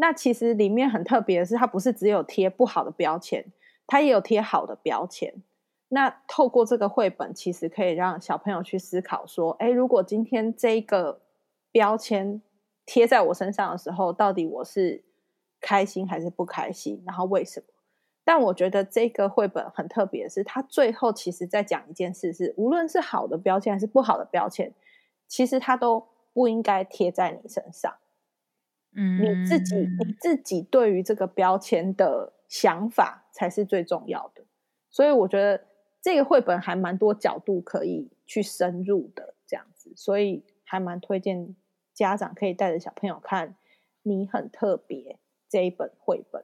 [0.02, 3.46] 那其实里面很特别的是，它不是只有贴不好的标签，
[3.86, 5.32] 它也有贴好的标签。
[5.90, 11.22] 那透过这个绘本，其实可以让小朋友去思考说：，哎，如果今天这个
[11.72, 12.42] 标签
[12.84, 15.04] 贴在我身上的时候，到底我是
[15.60, 17.04] 开心还是不开心？
[17.06, 17.68] 然后为什么？
[18.24, 24.74] 但我觉得这个绘本很特别的，是它最后其实在讲一件事：，是无论是好的标签还是不好的标签，
[25.28, 27.94] 其实它都不应该贴在你身上。
[28.96, 34.44] 嗯，你自己你自己对于这个标签的想法才是最重要的。
[34.90, 35.66] 所以我觉得。
[36.04, 41.56] 这个绘本还蛮多角度可以去深入的，这样子，所以还蛮推荐
[41.94, 43.50] 家长可以带着小朋友看
[44.02, 44.98] 《你很特别》
[45.48, 46.44] 这一本绘本。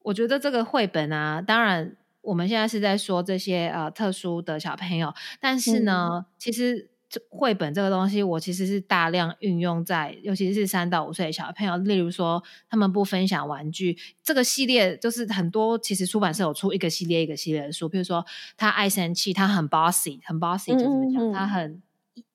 [0.00, 6.90] 我觉得这个绘本啊，当然我们现在是在说这些呃特殊的小朋友，但是呢，其实。
[7.28, 11.76] 绘本这个东西，我其实是大量运用在，尤其是三到五岁的小朋友。
[11.78, 17.88] 例如说，他们不分享玩具这个系列，就是很多其实出版社有出一个系列一个系列的书。
[17.88, 18.24] 比如说，
[18.56, 21.82] 他爱生气，他很 bossy，很 bossy，就这么讲，他很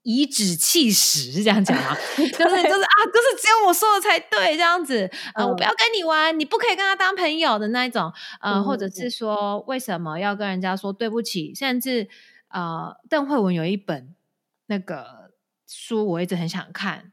[0.04, 1.96] 颐指气使是这样讲吗？
[2.16, 5.10] 就是就是啊，就是只有我说的才对，这样子。
[5.34, 8.12] 呃，我不要跟你玩，你不可以跟他当朋友的那一种。
[8.40, 11.54] 呃，或者是说为什么要跟人家说对不起？
[11.54, 12.08] 甚至
[12.50, 14.16] 呃，邓慧文有一本
[14.68, 15.32] 那个
[15.66, 17.12] 书，我一直很想看，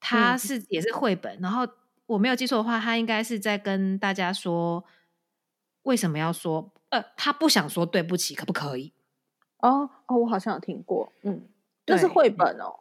[0.00, 1.38] 他是也是绘本。
[1.40, 1.68] 然后
[2.06, 4.84] 我没有记错的话，他应该是在跟大家说
[5.82, 8.92] 为什么要说呃，他不想说对不起，可不可以？
[9.58, 11.48] 哦哦，我好像有听过，嗯。
[11.86, 12.80] 这是绘本哦，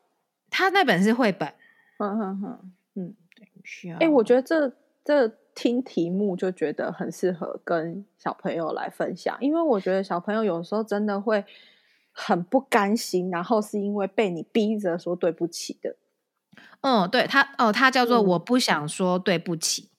[0.50, 1.54] 他那本是绘本，
[1.98, 3.14] 嗯哼哼，嗯，
[3.62, 3.98] 需要。
[3.98, 4.74] 哎，我觉得这
[5.04, 11.44] 这听题目就觉得很适合跟小朋友来分享，因为我觉得小朋友有时候真的会
[12.14, 15.98] 很不甘心，然后是因为被你逼着说对不起的。
[16.82, 19.90] 嗯，对他，哦，他叫做我不想说对不起。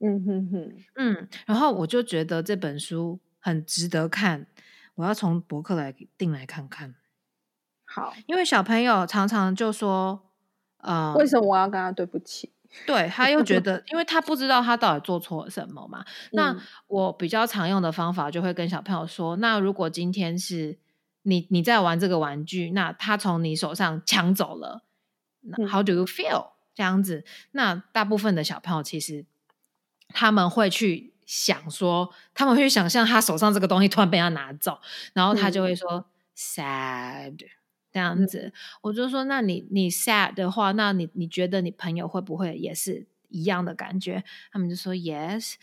[0.00, 4.46] 嗯哼哼，嗯，然后我就觉得这本书很值得看，
[4.96, 6.96] 我要从博客来订来看看。
[7.86, 10.32] 好，因为小朋友常常就说，
[10.78, 12.52] 呃，为什么我要跟他对不起？
[12.86, 16.04] 对他又觉 得，因为他不知道他到底做错了什么嘛。
[16.32, 16.54] 那
[16.88, 20.76] 我比较常用的方法，就会跟小朋友说：，那如果今天是
[21.24, 24.84] 你你在玩这个玩具，那他从你手上抢走了
[25.68, 26.52] ，How do you feel？
[26.74, 29.26] 这样子，那大部分的小朋友其实
[30.08, 34.80] 他们会去想说，他们会想象他手上这个东西突然被他拿走，
[35.12, 36.06] 然后他就会说
[36.36, 37.36] sad。
[37.92, 44.24] 这样子，我就说，那你你 sad 的话，那你你觉得你朋友会不会也是一样的感觉？
[44.50, 45.54] 他们就说 yes。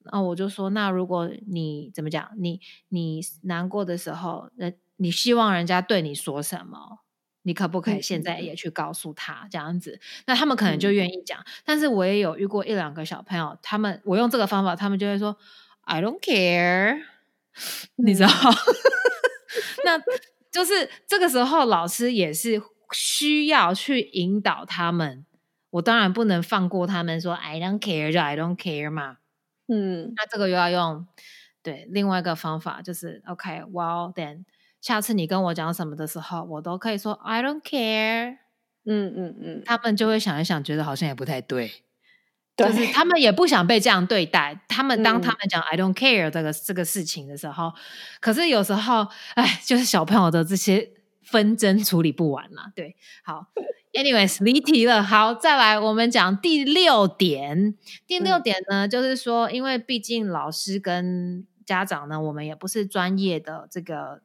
[0.00, 7.00] 那我就说，那如果你怎么讲，你你难过的时候，人你希望人家对你说什么？
[7.42, 9.48] 你可不可以现在也去告诉他？
[9.50, 11.42] 这样子，那他们可能就愿意讲。
[11.64, 15.36] 但是我也有遇过一两个小朋友，他们我用这个方法，他们就会说
[15.82, 17.00] I don't care，
[17.96, 18.28] 你知道？
[19.84, 20.00] 那。
[20.50, 22.60] 就是这个时候，老师也是
[22.92, 25.24] 需要去引导他们。
[25.70, 29.18] 我当然不能放过他们，说 “I don't care” 就 “I don't care” 嘛。
[29.68, 31.06] 嗯，那这个又要用
[31.62, 34.44] 对另外一个方法，就是 “OK”，Well then，
[34.80, 38.38] 下次你跟我讲什么的时候，我都可以说 “I don't care”。
[38.90, 41.70] 嗯嗯嗯，他们就会想一想，觉得好像也不太对。
[42.56, 44.60] 就是他们也不想被这样对待。
[44.66, 47.72] 他们当他们讲 “I don't care” 这个这个事情的时候，
[48.20, 50.90] 可是有时候，哎，就是小朋友的这些
[51.22, 52.72] 纷争处理不完嘛。
[52.74, 53.46] 对，好，
[53.92, 55.02] anyways，离题了。
[55.02, 57.76] 好，再来，我们讲第六点。
[58.06, 64.22] 第六点呢，就是说，因为毕竟老师跟家长呢，我们也不是专业的这个。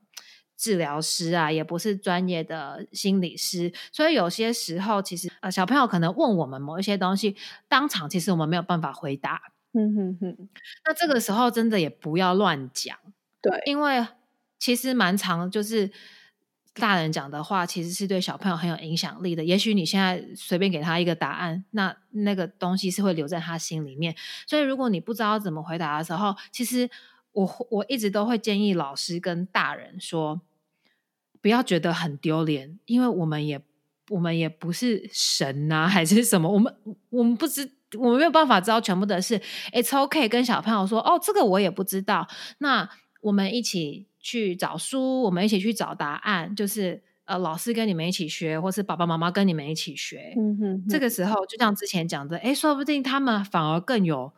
[0.64, 7.36] 治疗师啊，也不是专业的心理师，所以有些时候，其实呃，小朋友可能问我们某一些东西，
[7.68, 9.42] 当场其实我们没有办法回答。
[9.74, 10.50] 嗯哼哼。
[10.86, 12.98] 那这个时候真的也不要乱讲，
[13.42, 14.08] 对，因为
[14.58, 15.92] 其实蛮长，就是
[16.76, 19.44] 大人讲的话，其实是对小朋友很有影响力的。
[19.44, 24.16] 也许你现在随便给他一个答案，那那个东西是会留在他心里面。
[24.48, 26.90] 所以如果你不知道怎么回答的时候，其实
[27.34, 30.40] 我我一直都会建议老师跟大人说。
[31.44, 33.62] 不要觉得很丢脸，因为我们也
[34.10, 36.50] 我们也不是神呐，还是什么？
[36.50, 36.74] 我们
[37.10, 39.38] 我们不知，我们没有办法知道全部的事。
[39.74, 42.26] It's OK，跟小朋友说哦，这个我也不知道。
[42.60, 46.56] 那我们一起去找书，我们一起去找答案。
[46.56, 50.34] 就是呃，老师跟你们一起学，或是爸爸妈妈跟你们一起学。
[50.38, 54.32] 嗯哼，这个时候就像之前讲的，哎，说不定他们反而更有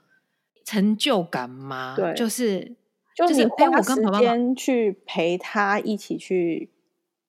[0.64, 1.96] 成就感嘛。
[1.96, 2.76] 对，就是
[3.16, 6.72] 就是花时间去陪他一起去。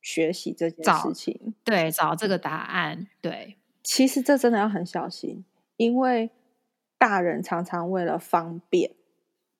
[0.06, 5.44] 学习这件事情，对，找这个答案，对，其实这真的要很小心，
[5.76, 6.30] 因为
[6.96, 8.94] 大人常常为了方便，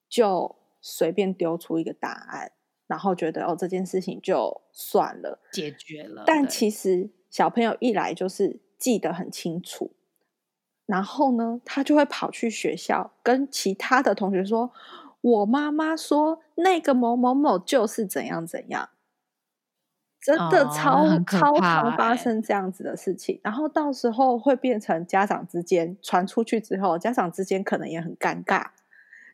[0.09, 2.53] 就随便丢出一个答案，
[2.87, 6.23] 然后觉得哦这件事情就算了，解决了。
[6.25, 9.97] 但其实小朋友一来就是记得很清楚，
[10.87, 14.71] 然后呢，他就会跑去学校跟其他的同学说
[15.21, 18.91] ：“我妈妈说那个某某某就是怎样怎样。”
[20.27, 28.67] 真的超超常发生这样子的事情，然后到时候会变成家长之间传出去之后，家长之间可能也很尴尬，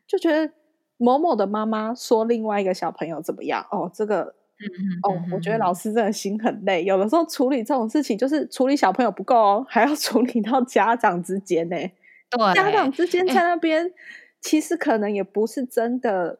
[0.05, 0.53] 就觉得
[0.97, 4.35] 某某的妈妈说另外一个小朋友怎么样哦，这个
[5.01, 11.75] 哦，我觉得老师真的心很累，有的时候处理这种事情就是处理小朋友不够哦，还要处理到家长之间呢。
[12.29, 13.91] 对，家长之间在那边
[14.41, 16.37] 其实可能也不是真的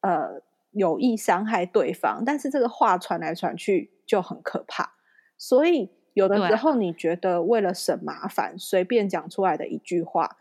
[0.00, 0.40] 呃
[0.70, 3.90] 有意伤害对方，但是这个话传来传去。
[4.06, 4.92] 就很可怕，
[5.36, 10.38] 所以有的时候你觉得为了省麻烦，随便讲出来的一句话，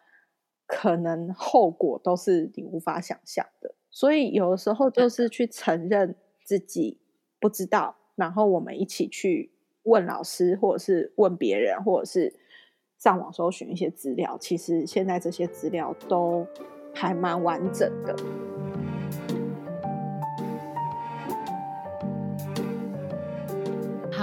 [0.67, 3.75] 可能后果都是你无法想象的。
[3.89, 6.99] 所以有的时候就是去承认自己
[7.39, 9.51] 不知道，然后我们一起去
[9.83, 12.33] 问老师，或者是问别人，或者是
[12.97, 16.47] 上网搜寻一些资料，其实现在这些资料都
[16.93, 18.15] 还蛮完整的。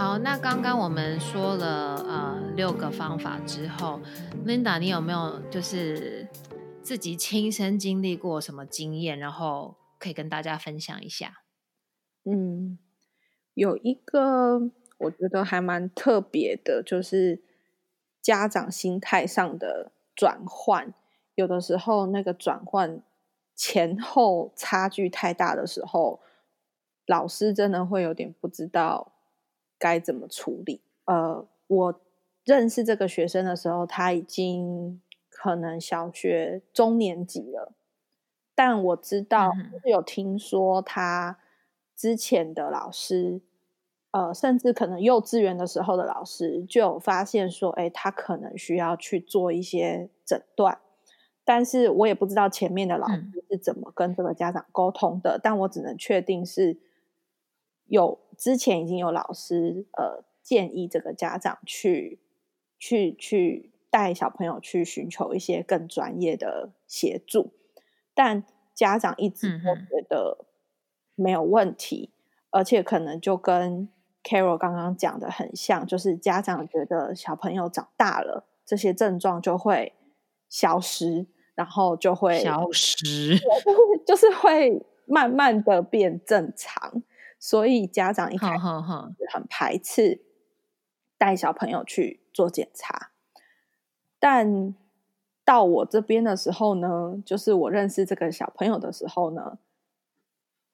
[0.03, 4.01] 好，那刚刚我们说了呃六个方法之后
[4.45, 6.27] ，Linda，你有没有就是
[6.83, 11.45] 自己亲身经历过什么经验，然后可以跟大家分享一下？
[12.25, 12.81] 嗯，
[13.55, 17.41] 有一个我觉得还蛮特别的，就是
[18.21, 20.93] 家长心态上的转换。
[21.37, 23.01] 有的时候那个转换
[23.55, 26.19] 前后差距太大的时候，
[27.07, 29.12] 老师真的会有点不知道
[29.83, 30.81] 该怎么处理。
[31.07, 32.01] 呃，我
[32.45, 37.73] 认识这个学生的时候，他已经可能小学中年级了，
[38.55, 39.51] 但我知道
[39.85, 41.41] 有听说他。
[41.95, 43.41] 之前的老师，
[44.11, 50.81] 呃，甚至可能幼稚园的时候的老师就有发现说，哎，他可能需要去做一些诊断，
[51.45, 56.77] 但是我也不知道前面的老师是怎么跟这个家长沟通的，但我只能确定是
[57.93, 62.19] 有之前已经有老师呃建议这个家长去
[62.79, 67.53] 去去带小朋友去寻求一些更专业的协助，
[68.15, 70.47] 但家长一直都觉得。
[71.15, 72.11] 没有问题，
[72.51, 73.87] 而且可能就跟
[74.25, 79.93] Carol 刚刚讲的很像，就是家长觉得小朋友长大了，这些症状就会
[80.49, 83.39] 消失，然后就会消失，
[84.07, 87.03] 就是会慢慢的变正常。
[87.43, 88.65] 所以家长一开始
[89.35, 90.23] 很排斥
[91.19, 93.11] 带小朋友去做检查，
[94.21, 94.77] 但
[95.45, 99.59] 到我这边的时候呢，就是我认识这个小朋友的时候呢。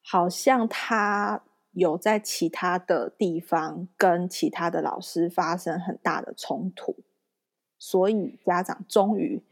[0.01, 6.95] 好像他有在其他的地方跟其他的老师发生很大的冲突，
[7.77, 9.43] 所以家长终于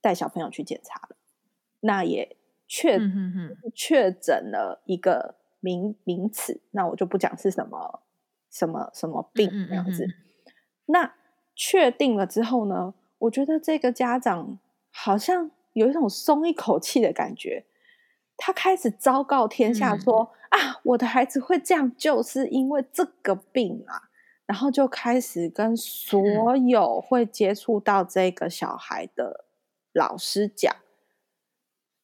[0.00, 1.16] 带小朋友去检查了。
[1.80, 2.36] 那也
[2.68, 2.98] 确
[3.74, 5.34] 确诊了一个
[5.66, 8.02] 名名词，那我就不讲是什么
[8.48, 10.06] 什么什么病这样子。
[10.86, 11.12] 那
[11.56, 14.60] 确定了之后呢，我觉得这个家长
[14.92, 17.64] 好像有一种松一口气的感觉。
[18.36, 24.10] 他开始昭告天下说：“啊，我的孩子会这样，就是因为这个病啊。”
[24.46, 29.46] 然后就开始跟所有会接触到这个小孩的
[29.92, 30.72] 老师讲，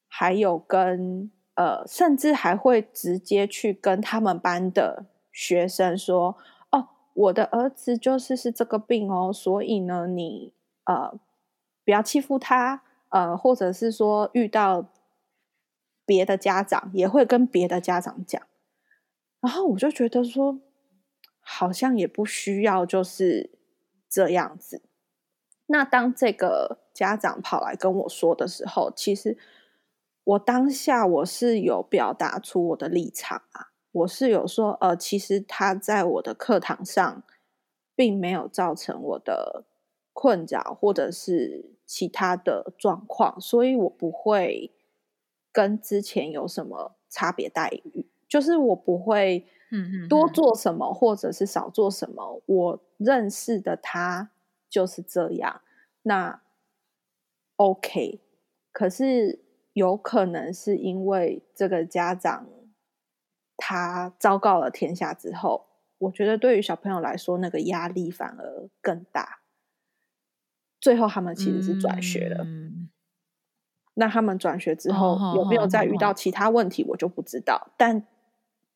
[0.09, 6.37] 还有跟呃，甚至还会直接去跟他们班的学生说
[6.71, 10.53] ：“哦，我的儿子就是是这个病哦，所以呢，你
[10.85, 11.19] 呃
[11.85, 14.89] 不要欺负他，呃，或者是说遇到。”
[16.05, 18.43] 别的家长也会跟别的家长讲，
[19.41, 20.59] 然后我就觉得说，
[21.41, 23.53] 好像也不需要就是
[24.09, 24.83] 这样子。
[25.67, 29.39] 那当这个家长跑来跟我说的时候，其实
[30.25, 37.23] 我当下我是有表达出我的立场啊，我是有说，呃，其实他在我的课堂上
[37.95, 39.65] 并没有造成我的
[40.13, 44.73] 困扰或者是其他的状况，所以我不会。
[45.55, 48.07] 跟之前有什么差别待遇？
[48.27, 52.43] 就是我不会，嗯嗯，多做什么或者是少做什么。
[52.47, 54.31] 我认识的他
[54.71, 55.61] 就是这样。
[56.05, 56.41] 那
[57.57, 58.23] OK，
[58.73, 59.42] 可是
[59.73, 62.47] 有可能是因为这个家长
[63.57, 65.67] 他昭告了天下之后，
[65.99, 69.41] 我觉得对于小朋友来说，那个压力反而更大。
[70.81, 72.45] 最后他们其实是转学了。
[73.95, 77.71] 那他们转学之后有没有再遇到其他问题，我就不知道。
[77.77, 78.07] 但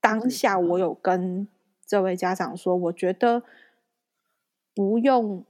[0.00, 1.48] 当下我有跟
[1.84, 3.42] 这位家长说，我觉得
[4.74, 5.44] 不用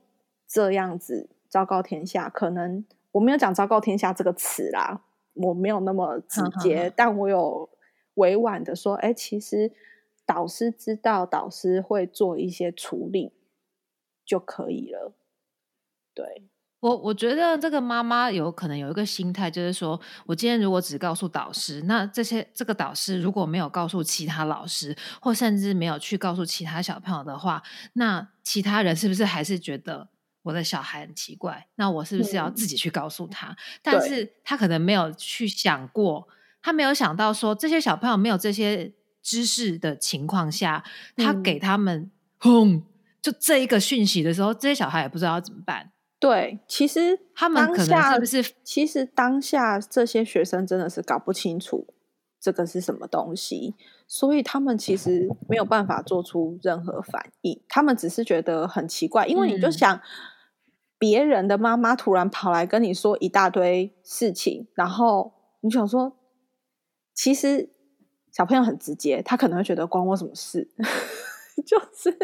[0.47, 2.29] 这样子昭告天下。
[2.29, 5.03] 可能我没有讲“昭告天下”这个词啦，
[5.37, 7.71] 我没有那么直接，但我有
[8.15, 9.73] 委婉的说：“哎，其实
[10.25, 13.33] 导师知道，导师会做一些处理
[14.25, 15.13] 就可以了。”
[16.13, 16.49] 对。
[16.81, 27.63] 我我觉得这个妈妈有可能有一个心态，就是说我今天如果只告诉导师，那这些这个导师如果没有告诉其他老师，或甚至没有去告诉其他小朋友的话，
[27.95, 30.09] 那其他人是不是还是觉得
[30.47, 31.67] 我的小孩很奇怪？
[31.75, 33.57] 那我是不是要自己去告诉他？
[33.83, 36.29] 但是他可能没有去想过，
[36.63, 40.85] 他没有想到说这些小朋友没有这些知识的情况下，
[41.17, 42.85] 他给他们轰
[43.21, 45.91] 就这一个讯息的时候，这些小孩也不知道要怎么办。
[46.21, 48.55] 对，其实他们可能是不是？
[48.63, 51.89] 其实当下这些学生真的是搞不清楚
[52.41, 53.75] 这个是什么东西，
[54.07, 60.01] 所以他们其实没有办法做出任何反应，他们只是觉得很奇怪，因为你就嗯想，
[60.99, 66.13] 别人的妈妈突然跑来跟你说一大堆事情，然后你想说，
[67.15, 67.71] 其实
[68.33, 70.69] 小朋友很直接，他可能会觉得关我什么事，
[71.67, 72.17] 就是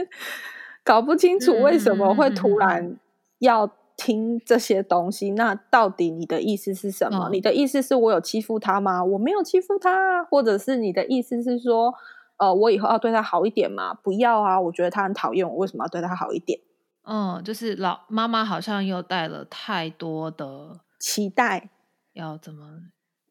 [0.84, 2.98] 搞不清楚为什么会突然
[3.38, 5.30] 要听这些东西。
[5.32, 7.28] 那到底你的意思是什么？
[7.28, 9.04] 嗯你的意思是我有欺负他吗？
[9.04, 11.94] 我没有欺负他啊，或者是你的意思是说，
[12.38, 13.94] 呃，我以后要对他好一点吗？
[13.94, 16.58] 不要啊，我觉得他很讨厌我，为什么要对他好一点？
[17.04, 21.70] 嗯，就是老妈妈好像又带了太多的期待，
[22.12, 22.82] 要怎么？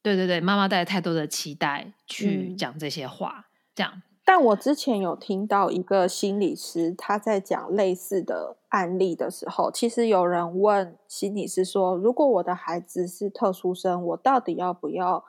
[0.01, 4.01] 对对对，妈妈带了太多的期待去嗯讲这些话，这样。
[4.24, 15.26] 但我之前有听到一个心理师他在讲类似的案例的时候，其实有人问心理师说：“如果我的孩子是特殊生，我到底要不要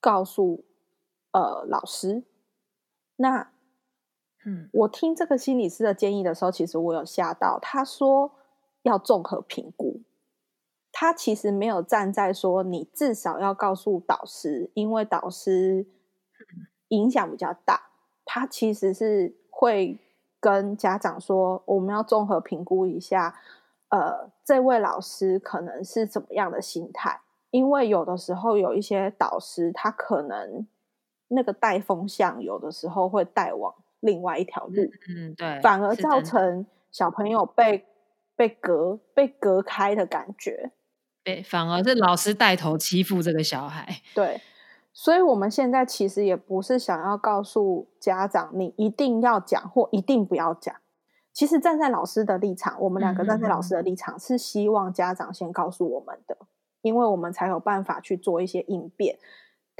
[0.00, 0.64] 告诉
[1.32, 2.24] 呃老师？”
[3.16, 3.50] 那
[4.44, 7.58] 嗯我听这个心理师的建议的时候，其实我有吓到。
[7.60, 8.32] 他说
[8.82, 10.00] 要综合评估，
[10.90, 15.86] 他其实没有站在说你至少要告诉导师，因为导师
[16.88, 17.90] 影响比较大。
[18.24, 19.98] 他其实是会
[20.38, 23.38] 跟家长说，我们要综合评估一下，
[23.88, 27.20] 呃，这位老师可能是怎么样的心态，
[27.50, 30.66] 因为有的时候有一些导师他可能
[31.28, 37.86] 那个带风向，有的时候会带往另外一条路，嗯，对，反而造成小朋友被
[38.34, 40.72] 被隔被隔开的感觉。
[41.22, 44.00] 对，反而是老师带头欺负这个小孩。
[44.14, 44.40] 对，
[44.92, 50.74] 所以我们现在其实也不是想要告诉家长你一定要讲或一定不要讲。
[51.32, 56.36] 其实站在老师的立场，我们两个站在老师的立场是希望家长先告诉我们的，
[56.82, 59.16] 因为我们才有办法去做一些应变。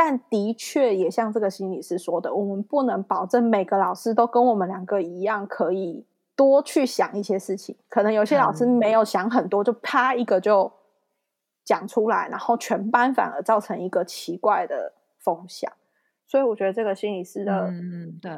[0.03, 7.77] 但的确也像这个心理师说的，我们不能保证每个老师都跟我们两个一样可以多去想一些事情。
[7.87, 10.73] 可能有些老师嗯没有想很多，就啪一个就
[11.67, 15.71] 讲出来，然后全班反而造成一个奇怪的风向。
[16.27, 17.71] 所以我觉得这个心理师的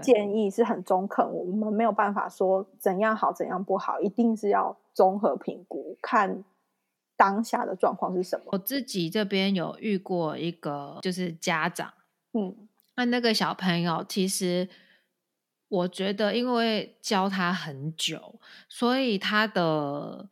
[0.03, 6.43] 建议是很中肯，我们没有办法说怎样好怎样不好，一定是要综合评估，看
[7.17, 8.45] 当下的状况是什么。
[8.53, 11.93] 我自己这边有遇过一个，就是家长，
[12.33, 14.69] 嗯那那个小朋友其实。
[15.73, 18.39] 我觉得，因为教他很久，
[18.69, 20.29] 所以他的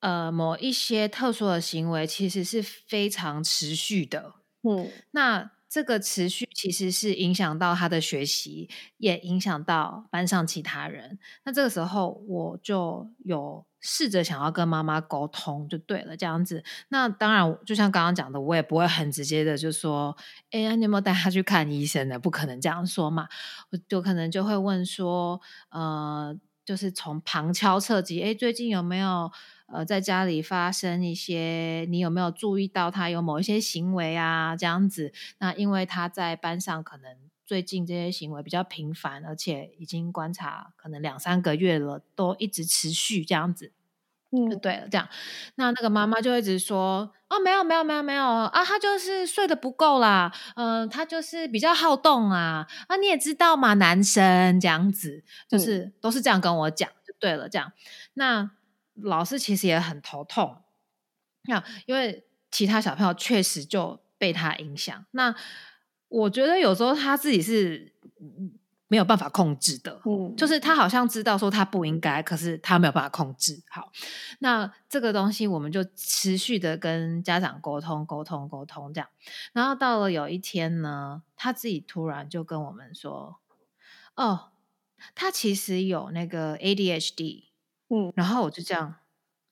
[0.00, 4.34] 呃某一些特殊的行为其实是非常持续的。
[4.62, 11.18] 嗯那这个持续其实是影响到他的学习，也影响到班上其他人。
[11.44, 16.62] 那这个时候，我就有试着想要跟妈妈沟通，就对了，这样子。
[16.88, 20.16] 那当然，就像刚刚讲的，我也不会很直接的就说
[20.52, 23.26] ：“哎呀，你有没有带他去看医生呢？”不可能这样说嘛。
[23.70, 25.40] 我就可能就会问说
[25.70, 29.30] ：“呃，就是从旁敲侧击，哎，最近有没有？”
[29.66, 34.56] 呃，在家里发生一些，你有没有注意到他有某一些行为啊？
[34.56, 43.72] 这样子，那因为他在班上可能最近这些行为比较频繁，而且已经观察可能两三个月了，都一直持续这样子，
[44.30, 44.88] 嗯就嗯对了。
[44.88, 45.08] 这样，
[45.56, 57.48] 那那个妈妈就一直说：“哦，没有，没有，没有，没有啊，他就是睡得不够啦，嗯、他就是比较好动啊，啊，你也知道嘛，男生这样子，就嗯是、都是这样跟我讲，就对了。
[57.48, 57.72] 这样，
[58.14, 58.52] 那。
[59.02, 60.62] 老师其实也很头痛，
[61.42, 65.04] 那因为其他小朋友确实就被他影响。
[65.10, 65.34] 那
[66.08, 67.92] 我觉得有时候他自己是
[68.88, 73.62] 没有办法控制的，嗯，就是他好像知道说他不应该，可是他没有办法控制。
[73.68, 73.90] 好，
[74.38, 79.08] 那这个东西我们就持续的跟家长沟通、沟通、沟通这样。
[79.52, 83.40] 然后到了有一天呢，他自己突然就跟我们说
[84.14, 84.52] ：“哦，
[85.14, 87.45] 他其实有那个 ADHD。”
[87.88, 88.94] 嗯，然后我就这样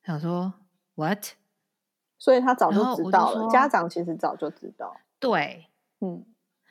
[0.04, 0.52] 想说
[0.94, 1.24] ，what？
[2.18, 4.96] 所以他早就知道了，家长其实早就知道。
[5.18, 5.66] 对，
[6.00, 6.24] 嗯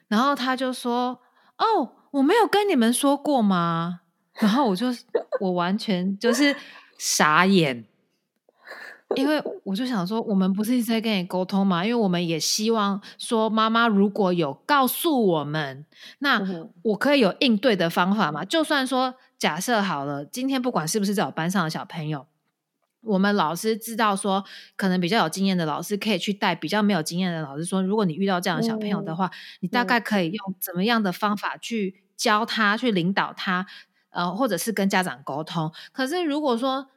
[0.07, 1.19] 然后他就说，
[1.57, 4.01] 哦，我没有跟你们说过吗？
[4.33, 4.87] 然后我就
[5.39, 6.55] 我完全就是
[6.97, 7.85] 傻眼，
[9.15, 11.83] 因为 我就想说，我们不是一直在跟你沟通吗？
[11.85, 15.85] 因为我们也希望说，妈妈如果有告诉我们，
[16.19, 16.41] 那
[16.83, 18.43] 我可以有应对的方法嘛？
[18.45, 22.25] 就算说假设好了，今天不管是不是在我班上的小朋友，
[23.01, 24.45] 我们老师知道说，
[24.77, 29.29] 可能比较有经验的老师可以去带比较没有经验的老师说，如果你遇到这样的小朋友的话，
[29.59, 33.65] 你大概可以用怎么样的方法去教他，去领导他，
[34.11, 35.69] 呃，或者是跟家长沟通。
[35.91, 36.87] 可是如果说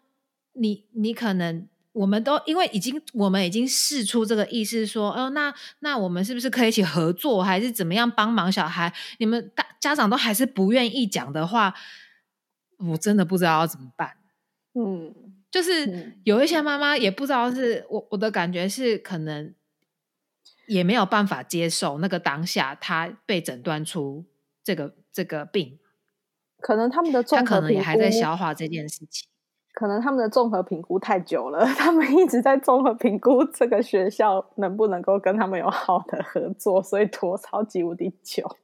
[0.52, 8.94] 你你可能我们都因为已经我们已经试出这个意思，说哦，那那我们是不是可以一起合作，还是怎么样帮忙小孩？
[9.18, 11.74] 你们大家长都还是不愿意讲的话，
[12.78, 14.16] 我真的不知道要怎么办。
[14.74, 15.14] 嗯，
[15.50, 19.54] 就是有一些妈妈也不知道，是我我的感觉是可能
[20.66, 24.26] 也没有办法接受那个当下，她被诊断出
[24.62, 25.78] 这个这个病，
[26.60, 29.28] 可能他们的他可能也还在消化这件事情。
[29.72, 38.56] 可能他们的综合评估太久了，他们一直在综合评估这个学校能不能够跟他们有好的合作，所以拖超级无敌久。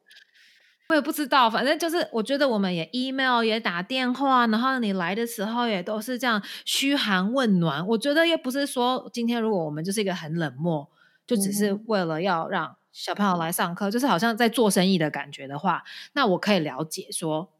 [0.92, 7.86] 我也不知道，反正就是我觉得我们也 email 也打电话，然后你来的时候也都是这样嘘寒问暖。
[7.88, 10.86] 我觉得也不是说今天如果我们就是一个很冷漠，
[11.26, 15.82] 就只是为了要让小朋友来上课，就是好像在做生意的感觉的话，
[16.12, 17.50] 那我可以了解说。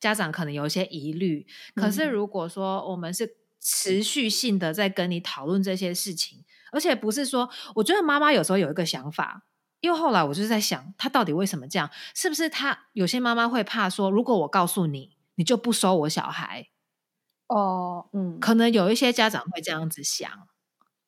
[0.00, 9.42] 家长可能有一些疑虑，可是如果说我们是持续性的在跟你讨论这些事情，而且不是说，我觉得妈妈有时候有一个想法，
[9.80, 11.90] 因为后来我就是在想，他到底为什么这样？
[12.14, 16.68] 是不是他有些妈妈会怕说，如果我告诉你，你就不收我小孩？
[17.46, 20.30] 哦，嗯，可能有一些家长会这样子想，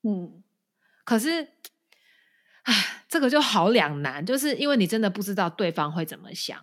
[0.03, 0.43] 嗯，
[1.05, 1.49] 可是，
[2.63, 6.59] 唉，这个就好两难，就是因为你真的不知道对方会怎么想。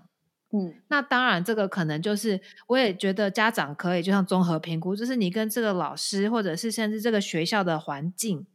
[0.51, 8.47] 嗯，那当然，这个可能就是，我也觉得家长可以就像综合评估，就是你跟这个老师，或者是甚至这个学校的环境，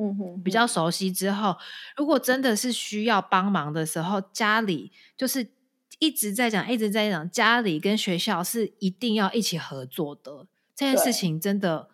[0.00, 1.56] 嗯哼，比较熟悉之后，
[1.96, 5.52] 如果真的是需要帮忙的时候，家里就是
[5.98, 11.90] 一直在讲，一直在讲，家里跟学校是一定要一起合作的，这件事情真的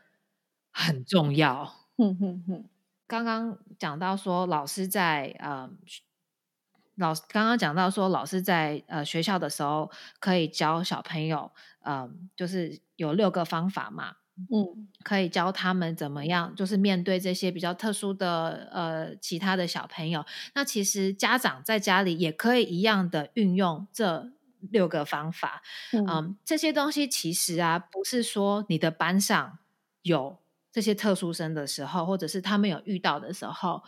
[0.70, 1.88] 很重要。
[1.96, 2.64] 嗯哼哼，
[3.07, 5.68] 刚刚讲到说，老师在呃。
[6.98, 11.50] 老师刚刚讲到说，老师在呃学校的时候可以教小朋友，
[11.84, 20.24] 嗯，就是有六个方法嘛，嗯，可以教他们怎么样，就是面对这些比较特殊的呃其他的小朋友。
[20.55, 24.30] 那其实家长在家里也可以一样的运用这
[24.70, 25.62] 六个方法，
[25.93, 29.59] 嗯，这些东西其实啊，不是说你的班上
[30.03, 30.39] 有
[30.70, 33.82] 这些特殊生的时候，或者是他们有遇到的时候。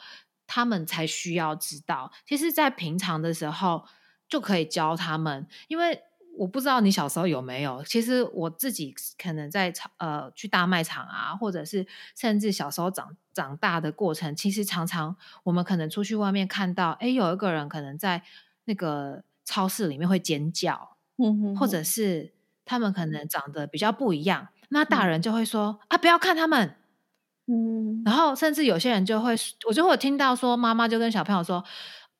[0.50, 3.84] 他们才需要知道，其实，在平常的时候
[4.30, 5.46] 就可以教他们。
[5.66, 6.00] 因为
[6.38, 11.86] 我不知道你小时候有没有，其实我自己可能在呃去大卖场啊，或者是
[12.16, 18.22] 甚至小时候长长大的过程，其实常常我们可能出去外面看到，哎，有一个人可能在
[18.64, 22.32] 那个超市里面会尖叫，嗯哼，或者是
[22.64, 26.76] 他们可能长得比较不一样，那大人就会说啊，不要看他们。
[27.50, 29.34] 嗯，然后甚至有些人就会，
[29.66, 31.64] 我就会听到说，妈妈就跟小朋友说：“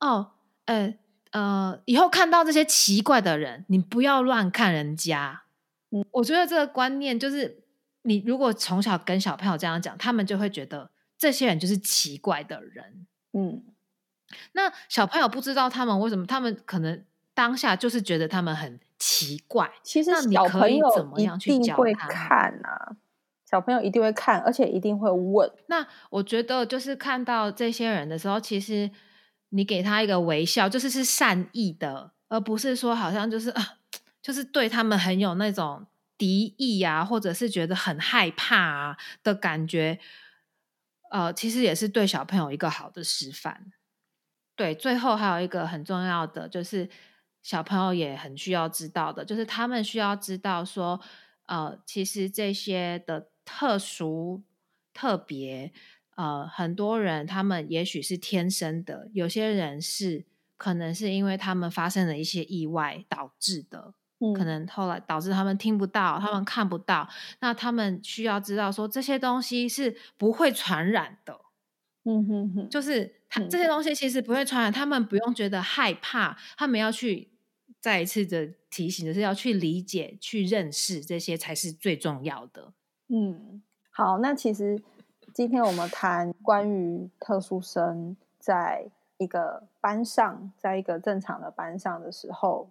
[0.01, 0.33] 哦，
[0.65, 0.95] 呃
[1.33, 5.43] 呃，以后看到这些奇怪的人，你不要乱看人家。”
[5.91, 7.63] 嗯，我觉得这个观念就是，
[8.03, 13.07] 你如果从小跟小朋友这样讲，他们就会觉得这些人就是奇怪的人。
[13.33, 13.63] 嗯，
[14.53, 17.05] 那小朋友不知道他们为什么，他们可能
[17.35, 19.71] 当下就是觉得他们很奇怪。
[19.83, 22.97] 其实小朋友一定会看啊。
[23.51, 25.51] 小朋友一定会看，而且一定会问。
[25.69, 28.91] 那我觉得，就是看到这些人的时候，其实
[29.51, 33.79] 你给他一个微笑，就是是善意的，而不是说好像就是啊，
[34.23, 35.87] 就是对他们很有那种
[36.17, 39.99] 敌意啊，或者是觉得很害怕啊的感觉。
[41.11, 43.73] 呃，其实也是对小朋友一个好的示范。
[44.57, 46.89] 对，最后还有一个很重要的，就是
[47.43, 51.01] 小朋友也很需要知道的，就是他们需要知道说，
[51.47, 53.31] 呃，其实这些的。
[53.51, 54.45] 特殊、
[54.93, 55.73] 特别，
[56.19, 60.25] 呃，很多人他们也许是天生的，有些人是
[60.57, 67.09] 可能是因为他们发生了一些意外导致的，嗯，可能后来导致他们听不到，他们看不到，
[67.39, 71.39] 那他们需要知道说这些东西是不会传染的，
[72.05, 73.69] 嗯哼哼，就是他这些。
[73.69, 77.31] 东西其实不会传染，他们不用觉得害怕，他们要去
[77.79, 82.73] 再一次的提醒就是要去理解、去认识这些才是最重要的。
[83.09, 84.83] 嗯，好，那其实
[85.39, 92.71] 今天我们谈关于特殊生在一个班上，在一个正常的班上的时候，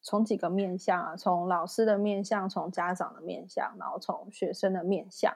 [0.00, 5.32] 从几个面向啊，从老师的面向，从家长的面向，然后从学生的面向。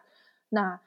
[0.48, 0.80] 那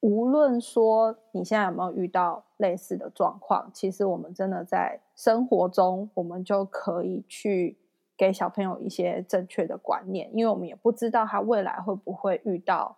[0.00, 7.78] 无论说你现在有没有遇到类似的状况，其实我们真的在生活中，我们就可以去。
[8.14, 12.96] 给小朋友一些正确的观念，因为我们也不知道他未来会不会遇到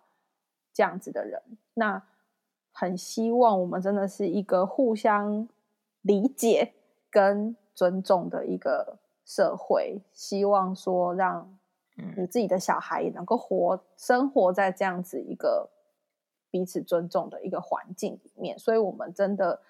[0.73, 1.41] 这样子的人。
[1.73, 2.01] 那
[2.71, 5.47] 很希望我们真的是一个互相
[6.01, 6.73] 理解
[7.09, 10.01] 跟尊重的一个社会。
[10.13, 11.57] 希望说让
[12.15, 15.69] 你自己的小孩也能够活生活在这样子一个
[16.49, 19.61] 彼此尊重的一个环境里面，所以我们真的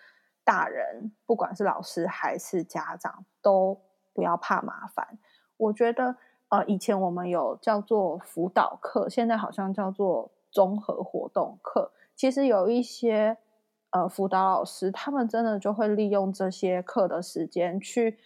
[0.43, 3.79] 大人，不管是老师还是家长，都
[4.13, 5.19] 不要怕麻烦。
[5.57, 6.15] 我觉得，
[6.49, 11.91] 呃，以前我们有叫做辅导课，现在好像叫做综合活动课。
[12.15, 13.37] 其实有一些
[13.91, 18.19] 呃辅导老师，他们真的就会利用这些课的时间去，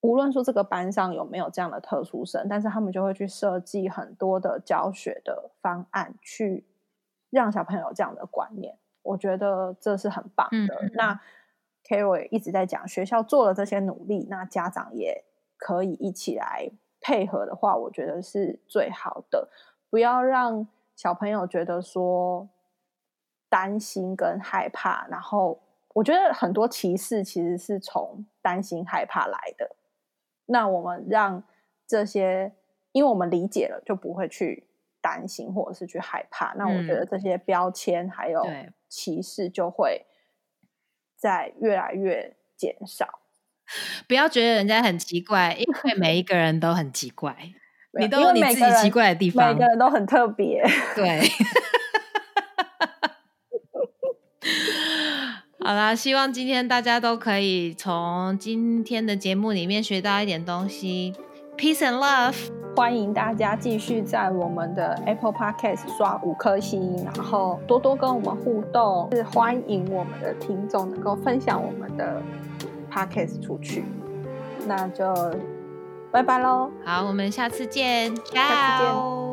[0.00, 6.66] 无论说这个班上有没有这样的特殊生，但是他们就会去设计很多的教学的方案去。
[7.30, 10.90] 让小朋友有这样的观念，我觉得这是很棒的。
[10.94, 11.20] 那
[11.84, 15.22] Carol 也一直在讲，学校做了这些努力，那家长也
[15.56, 16.68] 可以一起来
[17.00, 19.48] 配合的话，我觉得是最好的。
[19.88, 20.66] 不要让
[21.00, 22.50] 小朋友觉得说
[23.48, 25.62] 担心跟害怕，然后
[25.94, 29.76] 我觉得很多歧视其实是从担心害怕来的。
[30.44, 31.42] 那我们让
[31.86, 32.52] 这些，
[32.92, 34.66] 因为我们理解了，就不会去。
[35.02, 38.46] 担心或者是去害怕，那我觉得这些标签还有
[38.86, 40.04] 歧视就会
[41.16, 43.20] 在越来越减少。
[44.06, 47.34] 不要觉得人家很奇怪，因为每一个人都很奇怪，
[47.98, 50.62] 你都有你自己奇怪的地方，每个人都很特别。
[50.94, 51.20] 对，
[55.60, 61.12] 好啦，希望今天大家都可以从今天的节目里面学到一点东西。
[61.58, 62.34] Peace and love，
[62.74, 69.10] 欢迎大家继续在我们的 Apple Podcast 刷五颗星，然后多多跟我们互动。
[69.12, 72.22] 是欢迎我们的听众能够分享我们的
[72.90, 73.84] Podcast 出去。
[74.66, 75.04] 那就
[76.10, 76.70] 拜拜喽！
[76.84, 79.29] 好，我们下次见，下次见。